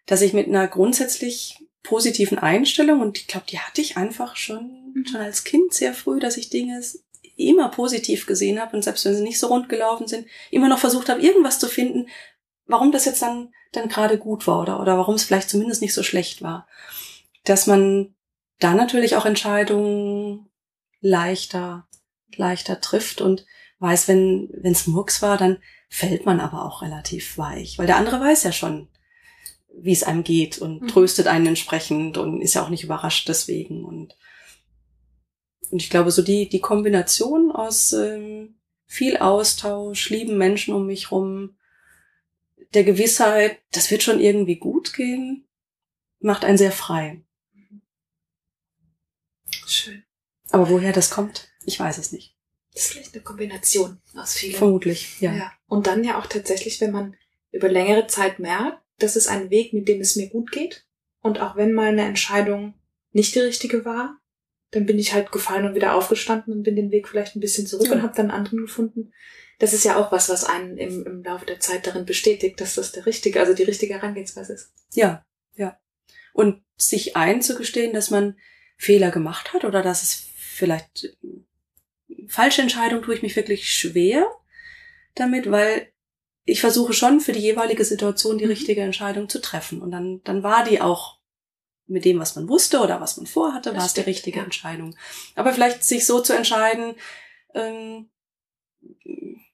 [0.06, 4.92] dass ich mit einer grundsätzlich positiven Einstellung und ich glaube, die hatte ich einfach schon,
[4.94, 5.06] mhm.
[5.06, 6.82] schon als Kind sehr früh, dass ich Dinge
[7.38, 10.80] immer positiv gesehen habe und selbst wenn sie nicht so rund gelaufen sind, immer noch
[10.80, 12.10] versucht habe, irgendwas zu finden,
[12.66, 15.94] warum das jetzt dann, dann gerade gut war oder, oder warum es vielleicht zumindest nicht
[15.94, 16.68] so schlecht war.
[17.46, 18.16] Dass man
[18.60, 20.50] da natürlich auch Entscheidungen
[21.00, 21.88] leichter,
[22.36, 23.46] leichter trifft und
[23.80, 27.96] weiß, wenn, wenn es Murks war, dann fällt man aber auch relativ weich, weil der
[27.98, 28.90] andere weiß ja schon,
[29.80, 30.88] wie es einem geht und mhm.
[30.88, 33.86] tröstet einen entsprechend und ist ja auch nicht überrascht deswegen.
[33.86, 34.18] Und,
[35.70, 41.12] und ich glaube, so die, die Kombination aus ähm, viel Austausch, lieben Menschen um mich
[41.12, 41.58] rum,
[42.74, 45.48] der Gewissheit, das wird schon irgendwie gut gehen,
[46.20, 47.24] macht einen sehr frei.
[49.68, 50.04] Schön.
[50.50, 52.36] Aber woher das kommt, ich weiß es nicht.
[52.74, 54.56] Das ist vielleicht eine Kombination aus vielen.
[54.56, 55.34] Vermutlich, ja.
[55.34, 55.52] ja.
[55.68, 57.16] Und dann ja auch tatsächlich, wenn man
[57.52, 60.86] über längere Zeit merkt, das ist ein Weg, mit dem es mir gut geht.
[61.22, 62.74] Und auch wenn mal eine Entscheidung
[63.12, 64.20] nicht die richtige war,
[64.72, 67.68] dann bin ich halt gefallen und wieder aufgestanden und bin den Weg vielleicht ein bisschen
[67.68, 67.94] zurück ja.
[67.94, 69.14] und habe dann einen anderen gefunden.
[69.60, 72.76] Das ist ja auch was, was einen im, im Laufe der Zeit darin bestätigt, dass
[72.76, 74.72] das der richtige, also die richtige Herangehensweise ist.
[74.94, 75.80] Ja, ja.
[76.34, 78.38] Und sich einzugestehen, dass man
[78.78, 81.18] Fehler gemacht hat oder dass es vielleicht
[82.28, 84.26] falsche Entscheidung tue ich mich wirklich schwer
[85.16, 85.92] damit, weil
[86.48, 88.52] ich versuche schon für die jeweilige Situation die mhm.
[88.52, 89.82] richtige Entscheidung zu treffen.
[89.82, 91.18] Und dann, dann war die auch
[91.88, 94.46] mit dem, was man wusste oder was man vorhatte, war es die richtige ja.
[94.46, 94.96] Entscheidung.
[95.36, 96.96] Aber vielleicht sich so zu entscheiden,
[97.54, 98.10] ähm,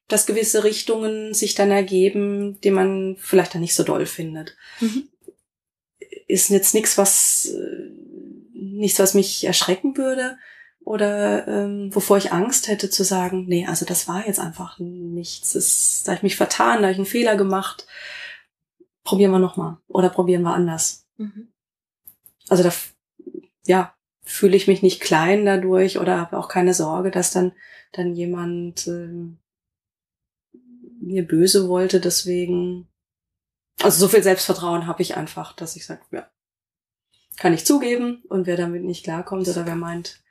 [0.07, 4.55] dass gewisse Richtungen sich dann ergeben, die man vielleicht dann nicht so doll findet.
[4.79, 5.09] Mhm.
[6.27, 7.89] Ist jetzt nichts, was äh,
[8.53, 10.37] nichts, was mich erschrecken würde
[10.85, 15.53] oder ähm, wovor ich Angst hätte zu sagen, nee, also das war jetzt einfach nichts.
[15.53, 17.87] Das, da habe ich mich vertan, da habe ich einen Fehler gemacht.
[19.03, 21.07] Probieren wir nochmal oder probieren wir anders.
[21.17, 21.49] Mhm.
[22.49, 22.71] Also da,
[23.65, 27.53] ja, fühle ich mich nicht klein dadurch oder habe auch keine Sorge, dass dann,
[27.91, 29.09] dann jemand äh,
[31.01, 31.99] mir böse wollte.
[31.99, 32.87] Deswegen,
[33.81, 36.29] also so viel Selbstvertrauen habe ich einfach, dass ich sage, ja,
[37.37, 40.22] kann ich zugeben und wer damit nicht klarkommt oder wer meint,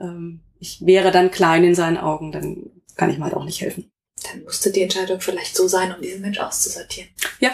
[0.00, 3.60] ähm, ich wäre dann klein in seinen Augen, dann kann ich mal halt auch nicht
[3.60, 3.90] helfen.
[4.22, 7.10] Dann musste die Entscheidung vielleicht so sein, um diesen Mensch auszusortieren.
[7.40, 7.50] Ja,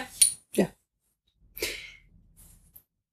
[0.52, 0.68] ja.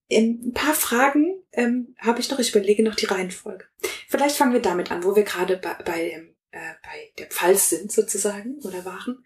[0.08, 3.66] In ein paar Fragen ähm, habe ich noch, ich überlege noch die Reihenfolge.
[4.08, 7.70] Vielleicht fangen wir damit an, wo wir gerade bei, bei, dem, äh, bei der Pfalz
[7.70, 9.26] sind sozusagen oder waren.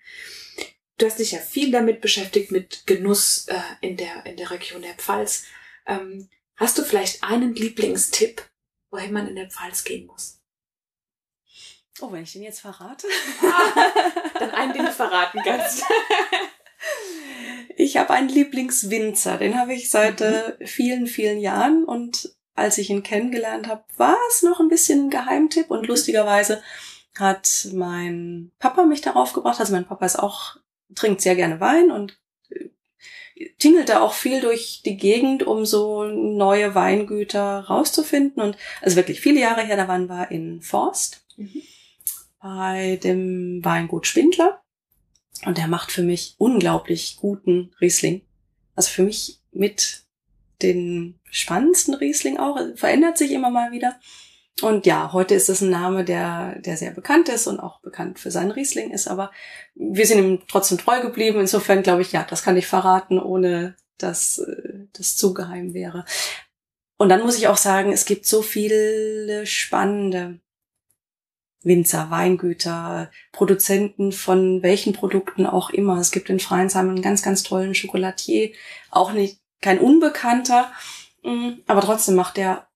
[0.97, 4.83] Du hast dich ja viel damit beschäftigt, mit Genuss äh, in, der, in der Region
[4.83, 5.45] der Pfalz.
[5.87, 8.43] Ähm, hast du vielleicht einen Lieblingstipp,
[8.91, 10.39] wohin man in der Pfalz gehen muss?
[11.99, 13.07] Oh, wenn ich den jetzt verrate?
[14.39, 15.83] Dann einen, den du verraten kannst.
[17.77, 20.25] Ich habe einen Lieblingswinzer, den habe ich seit mhm.
[20.25, 25.05] äh, vielen, vielen Jahren und als ich ihn kennengelernt habe, war es noch ein bisschen
[25.05, 26.61] ein Geheimtipp und lustigerweise
[27.17, 29.59] hat mein Papa mich darauf gebracht.
[29.59, 30.57] Also mein Papa ist auch,
[30.95, 32.20] trinkt sehr gerne Wein und
[33.59, 38.41] tingelte auch viel durch die Gegend, um so neue Weingüter rauszufinden.
[38.41, 41.25] Und also wirklich viele Jahre her, da waren wir in Forst.
[41.37, 41.61] Mhm
[42.41, 44.61] bei dem Weingut Spindler.
[45.45, 48.21] Und der macht für mich unglaublich guten Riesling.
[48.75, 50.03] Also für mich mit
[50.61, 52.57] den spannendsten Riesling auch.
[52.57, 53.99] Also verändert sich immer mal wieder.
[54.63, 58.19] Und ja, heute ist es ein Name, der, der sehr bekannt ist und auch bekannt
[58.19, 59.07] für seinen Riesling ist.
[59.07, 59.31] Aber
[59.75, 61.39] wir sind ihm trotzdem treu geblieben.
[61.39, 66.05] Insofern glaube ich, ja, das kann ich verraten, ohne dass äh, das zu geheim wäre.
[66.97, 70.39] Und dann muss ich auch sagen, es gibt so viele spannende
[71.63, 75.99] Winzer, Weingüter, Produzenten von welchen Produkten auch immer.
[75.99, 78.51] Es gibt in Freinsheim einen ganz, ganz tollen Chocolatier,
[78.89, 80.71] auch nicht kein Unbekannter,
[81.23, 82.67] mm, aber trotzdem macht er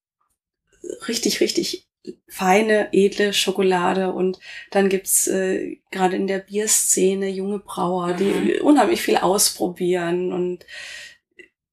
[1.08, 1.88] richtig, richtig
[2.28, 4.39] feine, edle Schokolade und
[4.71, 8.62] dann gibt's äh, gerade in der Bierszene junge Brauer, die mhm.
[8.62, 10.65] unheimlich viel ausprobieren und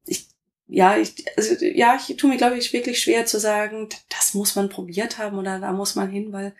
[0.06, 0.28] ich,
[0.68, 4.56] ja, ich, also, ja, ich tue mir, glaube ich, wirklich schwer zu sagen, das muss
[4.56, 6.54] man probiert haben oder da muss man hin, weil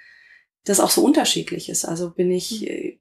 [0.64, 1.84] das auch so unterschiedlich ist.
[1.84, 2.66] Also bin ich mhm.
[2.66, 2.98] äh,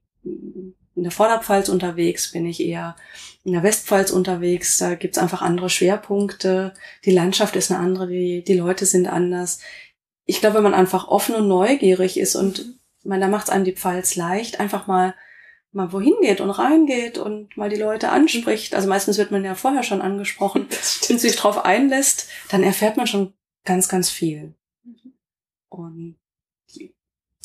[0.94, 2.96] in der Vorderpfalz unterwegs, bin ich eher
[3.44, 6.74] in der Westpfalz unterwegs, da gibt's einfach andere Schwerpunkte,
[7.04, 9.58] die Landschaft ist eine andere, die, die Leute sind anders.
[10.24, 13.74] Ich glaube, wenn man einfach offen und neugierig ist und man, da macht's einem die
[13.74, 15.14] Pfalz leicht, einfach mal
[15.72, 18.74] mal wohin geht und reingeht und mal die Leute anspricht.
[18.74, 20.68] Also meistens wird man ja vorher schon angesprochen
[21.08, 23.32] und sich drauf einlässt, dann erfährt man schon
[23.64, 24.54] ganz, ganz viel.
[24.84, 25.14] Mhm.
[25.68, 26.16] Und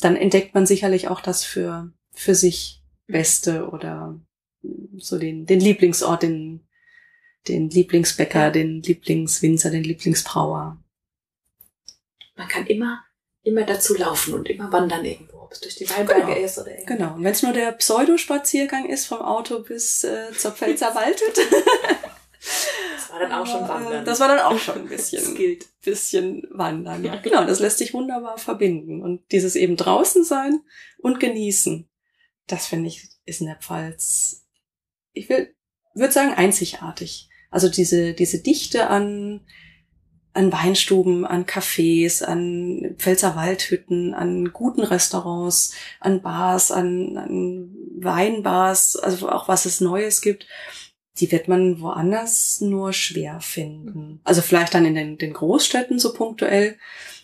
[0.00, 4.20] dann entdeckt man sicherlich auch das für, für sich Beste oder
[4.98, 6.66] so den, den Lieblingsort, den,
[7.46, 10.82] den Lieblingsbäcker, den Lieblingswinzer, den Lieblingsbrauer.
[12.36, 13.04] Man kann immer,
[13.42, 16.44] immer dazu laufen und immer wandern irgendwo, ob es durch die Weinberge genau.
[16.44, 16.94] ist oder irgendwo.
[16.94, 17.14] Genau.
[17.14, 21.40] Und wenn es nur der Pseudospaziergang ist vom Auto bis äh, zur Pfälzer Waldhütte.
[22.40, 24.04] Das war dann auch schon Wandern.
[24.04, 25.24] Das war dann auch schon ein bisschen.
[25.24, 25.66] das gilt.
[25.82, 27.04] Bisschen Wandern.
[27.04, 27.44] Ja, genau.
[27.44, 29.02] Das lässt sich wunderbar verbinden.
[29.02, 30.60] Und dieses eben draußen sein
[30.98, 31.88] und genießen,
[32.46, 34.46] das finde ich, ist in der Pfalz,
[35.18, 35.54] ich will,
[35.94, 37.28] würde sagen, einzigartig.
[37.50, 39.40] Also diese, diese Dichte an,
[40.34, 48.96] an Weinstuben, an Cafés, an Pfälzer Waldhütten, an guten Restaurants, an Bars, an, an Weinbars,
[48.96, 50.46] also auch was es Neues gibt
[51.20, 54.20] die wird man woanders nur schwer finden.
[54.24, 56.78] Also vielleicht dann in den, den Großstädten so punktuell,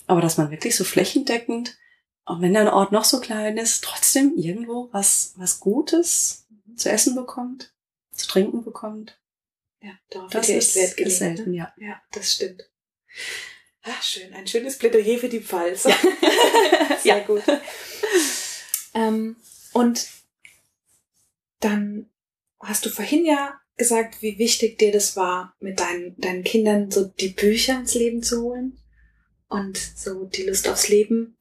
[0.07, 1.77] aber dass man wirklich so flächendeckend,
[2.25, 7.15] auch wenn der Ort noch so klein ist, trotzdem irgendwo was, was Gutes zu essen
[7.15, 7.74] bekommt,
[8.15, 9.19] zu trinken bekommt.
[9.81, 11.57] Ja, darauf das ist, Wert gelegt, ist selten, ne?
[11.59, 11.75] ja.
[11.77, 12.71] Ja, das stimmt.
[13.83, 14.33] Ach, schön.
[14.33, 15.85] Ein schönes Plädoyer für die Pfalz.
[15.85, 15.97] Ja.
[17.03, 17.25] Sehr ja.
[17.25, 17.43] gut.
[18.95, 19.37] Ähm,
[19.73, 20.09] und
[21.61, 22.09] dann
[22.61, 27.05] hast du vorhin ja gesagt, wie wichtig dir das war, mit deinen, deinen Kindern so
[27.05, 28.79] die Bücher ins Leben zu holen
[29.49, 31.37] und so die Lust aufs Leben.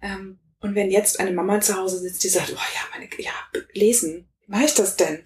[0.00, 3.32] Ähm, und wenn jetzt eine Mama zu Hause sitzt, die sagt, oh ja, meine, ja,
[3.72, 5.24] lesen, wie mache ich das denn?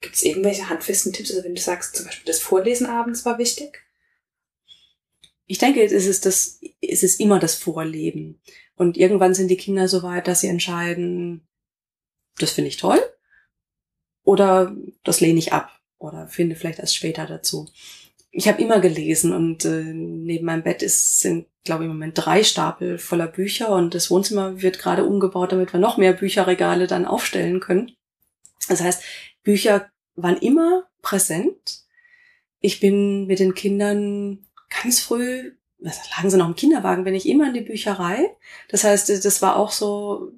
[0.00, 1.30] Gibt es irgendwelche handfesten Tipps?
[1.30, 3.84] Also wenn du sagst, zum Beispiel das Vorlesen abends war wichtig?
[5.46, 8.40] Ich denke, es ist das, es ist immer das Vorleben.
[8.76, 11.48] Und irgendwann sind die Kinder so weit, dass sie entscheiden,
[12.38, 13.00] das finde ich toll
[14.22, 17.66] oder das lehne ich ab oder finde vielleicht erst später dazu.
[18.30, 22.12] Ich habe immer gelesen und äh, neben meinem Bett ist, sind, glaube ich, im Moment
[22.14, 26.86] drei Stapel voller Bücher und das Wohnzimmer wird gerade umgebaut, damit wir noch mehr Bücherregale
[26.86, 27.96] dann aufstellen können.
[28.68, 29.02] Das heißt,
[29.48, 31.84] Bücher waren immer präsent.
[32.60, 34.46] Ich bin mit den Kindern
[34.82, 38.36] ganz früh lagen sie noch im Kinderwagen, bin ich immer in die Bücherei.
[38.68, 40.32] Das heißt, das war auch so,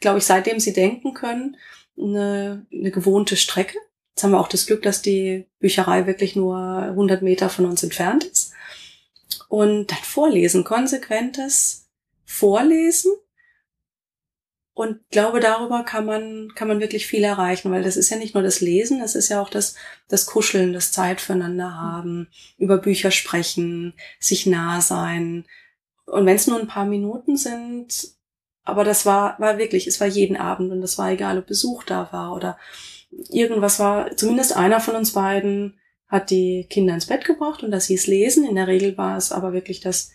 [0.00, 1.56] glaube ich, seitdem sie denken können,
[1.98, 3.78] eine, eine gewohnte Strecke.
[4.10, 7.82] Jetzt haben wir auch das Glück, dass die Bücherei wirklich nur 100 Meter von uns
[7.82, 8.52] entfernt ist.
[9.48, 11.88] Und dann vorlesen, konsequentes
[12.24, 13.12] Vorlesen.
[14.80, 18.32] Und glaube, darüber kann man, kann man wirklich viel erreichen, weil das ist ja nicht
[18.32, 19.74] nur das Lesen, das ist ja auch das,
[20.08, 25.44] das Kuscheln, das Zeit füreinander haben, über Bücher sprechen, sich nah sein.
[26.06, 28.14] Und wenn es nur ein paar Minuten sind,
[28.64, 31.84] aber das war, war wirklich, es war jeden Abend und es war egal, ob Besuch
[31.84, 32.56] da war oder
[33.28, 35.78] irgendwas war, zumindest einer von uns beiden
[36.08, 38.48] hat die Kinder ins Bett gebracht und das hieß Lesen.
[38.48, 40.12] In der Regel war es aber wirklich, dass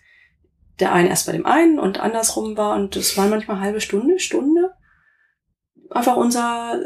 [0.80, 4.20] der eine erst bei dem einen und andersrum war und es waren manchmal halbe Stunde,
[4.20, 4.74] Stunde.
[5.90, 6.82] Einfach unser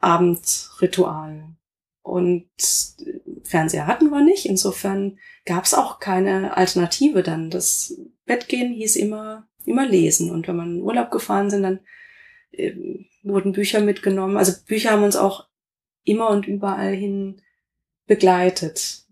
[0.00, 1.44] Abendritual.
[2.02, 2.48] Und
[3.44, 7.50] Fernseher hatten wir nicht, insofern gab es auch keine Alternative dann.
[7.50, 7.96] Das
[8.26, 10.30] Bettgehen hieß immer, immer lesen.
[10.30, 11.80] Und wenn wir in Urlaub gefahren sind, dann
[12.50, 12.74] äh,
[13.22, 14.36] wurden Bücher mitgenommen.
[14.36, 15.46] Also Bücher haben uns auch
[16.04, 17.40] immer und überall hin
[18.06, 19.04] begleitet.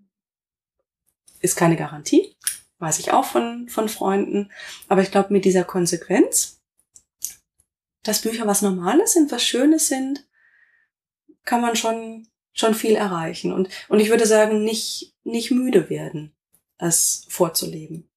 [1.41, 2.35] Ist keine Garantie,
[2.81, 4.51] weiß ich auch von, von Freunden.
[4.89, 6.61] Aber ich glaube, mit dieser Konsequenz,
[8.03, 10.27] dass Bücher was Normales sind, was Schönes sind,
[11.45, 13.53] kann man schon, schon viel erreichen.
[13.53, 16.33] Und, und ich würde sagen, nicht, nicht müde werden,
[16.79, 18.09] es vorzuleben.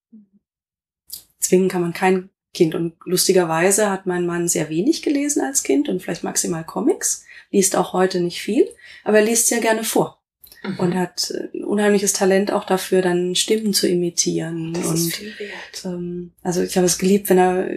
[1.39, 2.76] Zwingen kann man kein Kind.
[2.76, 7.76] Und lustigerweise hat mein Mann sehr wenig gelesen als Kind und vielleicht maximal Comics, liest
[7.76, 8.68] auch heute nicht viel,
[9.03, 10.22] aber er liest sehr gerne vor.
[10.64, 10.80] Mhm.
[10.80, 14.74] Und hat ein unheimliches Talent auch dafür, dann Stimmen zu imitieren.
[14.74, 15.86] Das und, ist viel wert.
[15.86, 17.70] Ähm, also ich habe es geliebt, wenn er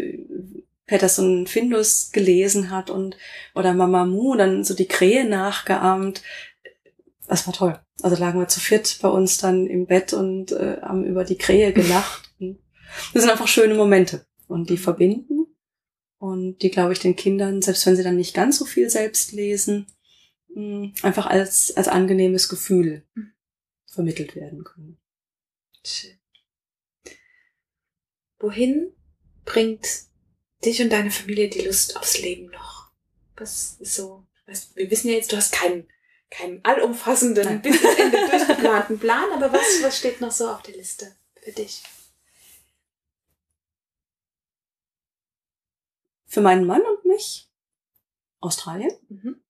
[0.87, 3.17] Patterson Findus gelesen hat und
[3.55, 6.23] oder Mama Mu dann so die Krähe nachgeahmt.
[7.27, 7.79] Das war toll.
[8.03, 11.39] Also lagen wir zu viert bei uns dann im Bett und äh, haben über die
[11.39, 12.31] Krähe gelacht.
[12.39, 14.79] das sind einfach schöne Momente und die mhm.
[14.79, 15.47] verbinden
[16.19, 19.33] und die, glaube ich, den Kindern, selbst wenn sie dann nicht ganz so viel selbst
[19.33, 19.87] lesen,
[21.03, 23.33] einfach als, als angenehmes Gefühl mhm.
[23.87, 24.99] vermittelt werden können.
[25.85, 26.19] Schön.
[28.39, 28.93] Wohin
[29.45, 29.87] bringt
[30.65, 32.91] dich und deine Familie die Lust aufs Leben noch?
[33.37, 34.27] Was ist so?
[34.75, 35.89] Wir wissen ja jetzt, du hast keinen,
[36.31, 40.77] keinen allumfassenden, bis zum Ende durchgeplanten Plan, aber was, was steht noch so auf der
[40.77, 41.83] Liste für dich?
[46.27, 47.51] Für meinen Mann und mich
[48.41, 48.93] Australien.
[49.09, 49.41] Mhm.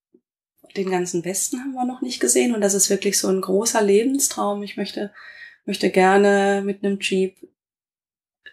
[0.77, 3.83] Den ganzen Westen haben wir noch nicht gesehen und das ist wirklich so ein großer
[3.83, 4.63] Lebenstraum.
[4.63, 5.13] Ich möchte,
[5.65, 7.37] möchte gerne mit einem Jeep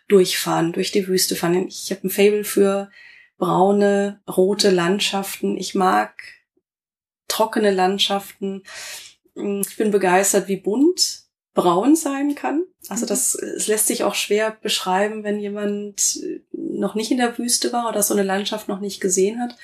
[0.07, 1.67] durchfahren, durch die Wüste fahren.
[1.67, 2.89] Ich habe ein Fable für
[3.37, 5.57] braune, rote Landschaften.
[5.57, 6.23] Ich mag
[7.27, 8.63] trockene Landschaften.
[9.35, 12.63] Ich bin begeistert, wie bunt braun sein kann.
[12.89, 13.09] Also mhm.
[13.09, 16.19] das es lässt sich auch schwer beschreiben, wenn jemand
[16.51, 19.57] noch nicht in der Wüste war oder so eine Landschaft noch nicht gesehen hat.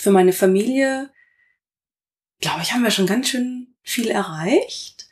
[0.00, 1.10] Für meine Familie,
[2.40, 5.10] glaube ich, haben wir schon ganz schön viel erreicht.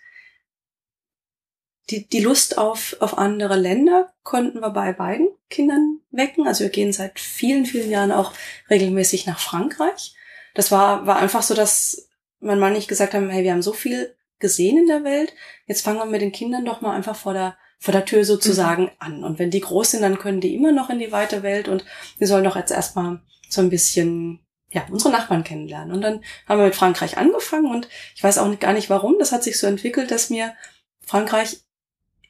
[1.91, 6.47] Die, die Lust auf, auf andere Länder konnten wir bei beiden Kindern wecken.
[6.47, 8.32] Also wir gehen seit vielen, vielen Jahren auch
[8.70, 10.14] regelmäßig nach Frankreich.
[10.55, 12.09] Das war, war einfach so, dass
[12.41, 15.34] mein Mann nicht gesagt haben, hey, wir haben so viel gesehen in der Welt.
[15.66, 18.84] Jetzt fangen wir mit den Kindern doch mal einfach vor der, vor der Tür sozusagen
[18.84, 18.91] mhm.
[19.01, 19.24] an.
[19.24, 21.84] Und wenn die groß sind, dann können die immer noch in die weite Welt und
[22.16, 23.20] wir sollen doch jetzt erstmal
[23.51, 24.41] so ein bisschen
[24.71, 25.95] ja, unsere Nachbarn kennenlernen.
[25.95, 29.16] Und dann haben wir mit Frankreich angefangen und ich weiß auch gar nicht warum.
[29.19, 30.55] Das hat sich so entwickelt, dass mir
[31.01, 31.61] Frankreich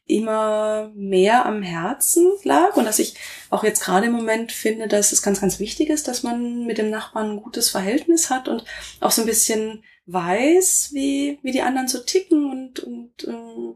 [0.07, 3.14] immer mehr am Herzen lag und dass ich
[3.51, 6.78] auch jetzt gerade im Moment finde, dass es ganz, ganz wichtig ist, dass man mit
[6.78, 8.64] dem Nachbarn ein gutes Verhältnis hat und
[9.01, 13.74] auch so ein bisschen weiß, wie, wie die anderen so ticken und, und ähm,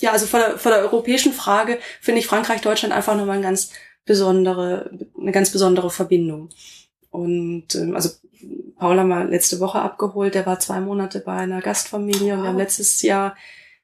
[0.00, 3.46] ja, also vor der, vor der europäischen Frage finde ich Frankreich, Deutschland einfach nochmal eine
[3.46, 3.72] ganz
[4.04, 4.90] besondere,
[5.26, 6.50] eine ganz besondere Verbindung.
[7.10, 8.10] Und ähm, also
[8.78, 12.48] Paul haben wir letzte Woche abgeholt, der war zwei Monate bei einer Gastfamilie und wir
[12.48, 13.36] haben letztes Jahr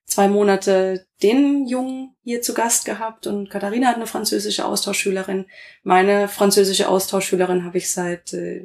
[0.05, 5.47] zwei Monate den Jungen hier zu Gast gehabt und Katharina hat eine französische Austauschschülerin.
[5.83, 8.65] Meine französische Austauschschülerin habe ich seit äh,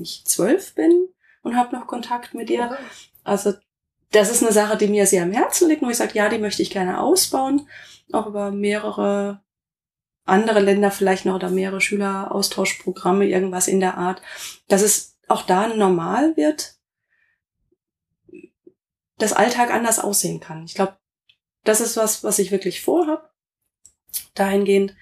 [0.00, 1.08] ich zwölf bin
[1.42, 2.76] und habe noch Kontakt mit ihr.
[3.22, 3.52] Also
[4.10, 6.38] das ist eine Sache, die mir sehr am Herzen liegt, wo ich sage, ja, die
[6.38, 7.68] möchte ich gerne ausbauen,
[8.10, 9.42] auch über mehrere
[10.30, 14.22] andere Länder vielleicht noch oder mehrere Schüleraustauschprogramme, irgendwas in der Art,
[14.68, 16.76] dass es auch da normal wird,
[19.18, 20.64] dass Alltag anders aussehen kann.
[20.64, 20.96] Ich glaube,
[21.64, 23.34] das ist was, was ich wirklich vorhab.
[24.34, 24.96] Dahingehend,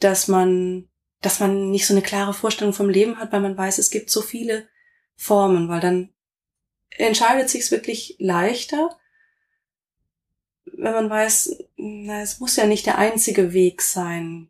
[0.00, 0.88] dass man,
[1.22, 4.10] dass man nicht so eine klare Vorstellung vom Leben hat, weil man weiß, es gibt
[4.10, 4.68] so viele
[5.14, 6.12] Formen, weil dann
[6.90, 8.98] entscheidet sich es wirklich leichter,
[10.76, 14.48] wenn man weiß, na, es muss ja nicht der einzige Weg sein,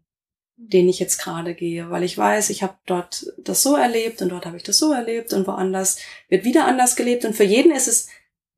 [0.56, 4.30] den ich jetzt gerade gehe, weil ich weiß, ich habe dort das so erlebt und
[4.30, 5.98] dort habe ich das so erlebt und woanders
[6.28, 8.08] wird wieder anders gelebt und für jeden ist es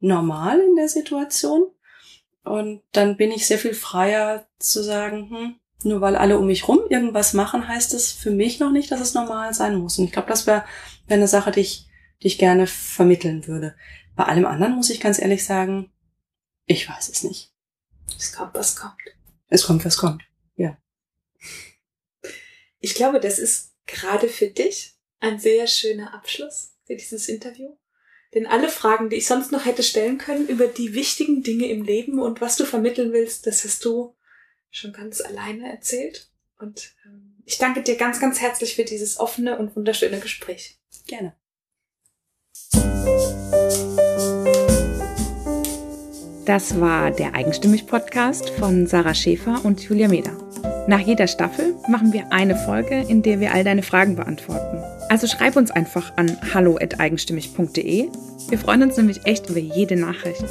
[0.00, 1.66] normal in der Situation
[2.44, 5.54] und dann bin ich sehr viel freier zu sagen, hm,
[5.84, 9.00] nur weil alle um mich rum irgendwas machen, heißt es für mich noch nicht, dass
[9.00, 9.98] es normal sein muss.
[9.98, 10.64] Und ich glaube, das wäre
[11.06, 11.86] wär eine Sache, die ich,
[12.22, 13.76] die ich gerne vermitteln würde.
[14.16, 15.92] Bei allem anderen muss ich ganz ehrlich sagen,
[16.66, 17.52] ich weiß es nicht.
[18.16, 19.02] Es kommt, was kommt.
[19.48, 20.22] Es kommt, was kommt.
[20.56, 20.78] Ja.
[22.80, 27.76] Ich glaube, das ist gerade für dich ein sehr schöner Abschluss für dieses Interview.
[28.34, 31.82] Denn alle Fragen, die ich sonst noch hätte stellen können über die wichtigen Dinge im
[31.82, 34.14] Leben und was du vermitteln willst, das hast du
[34.70, 36.30] schon ganz alleine erzählt.
[36.58, 40.78] Und ähm, ich danke dir ganz, ganz herzlich für dieses offene und wunderschöne Gespräch.
[41.06, 41.34] Gerne.
[46.48, 50.30] Das war der Eigenstimmig-Podcast von Sarah Schäfer und Julia Meder.
[50.86, 54.82] Nach jeder Staffel machen wir eine Folge, in der wir all deine Fragen beantworten.
[55.10, 58.08] Also schreib uns einfach an hallo.eigenstimmig.de.
[58.48, 60.42] Wir freuen uns nämlich echt über jede Nachricht.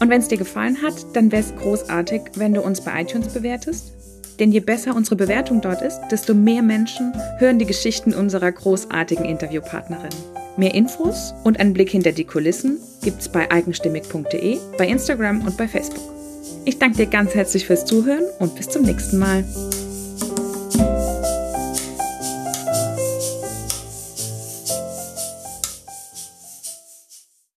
[0.00, 3.28] Und wenn es dir gefallen hat, dann wäre es großartig, wenn du uns bei iTunes
[3.28, 3.92] bewertest.
[4.40, 9.24] Denn je besser unsere Bewertung dort ist, desto mehr Menschen hören die Geschichten unserer großartigen
[9.24, 10.10] Interviewpartnerin.
[10.56, 15.68] Mehr Infos und einen Blick hinter die Kulissen gibt's bei eigenstimmig.de, bei Instagram und bei
[15.68, 16.04] Facebook.
[16.64, 19.44] Ich danke dir ganz herzlich fürs Zuhören und bis zum nächsten Mal.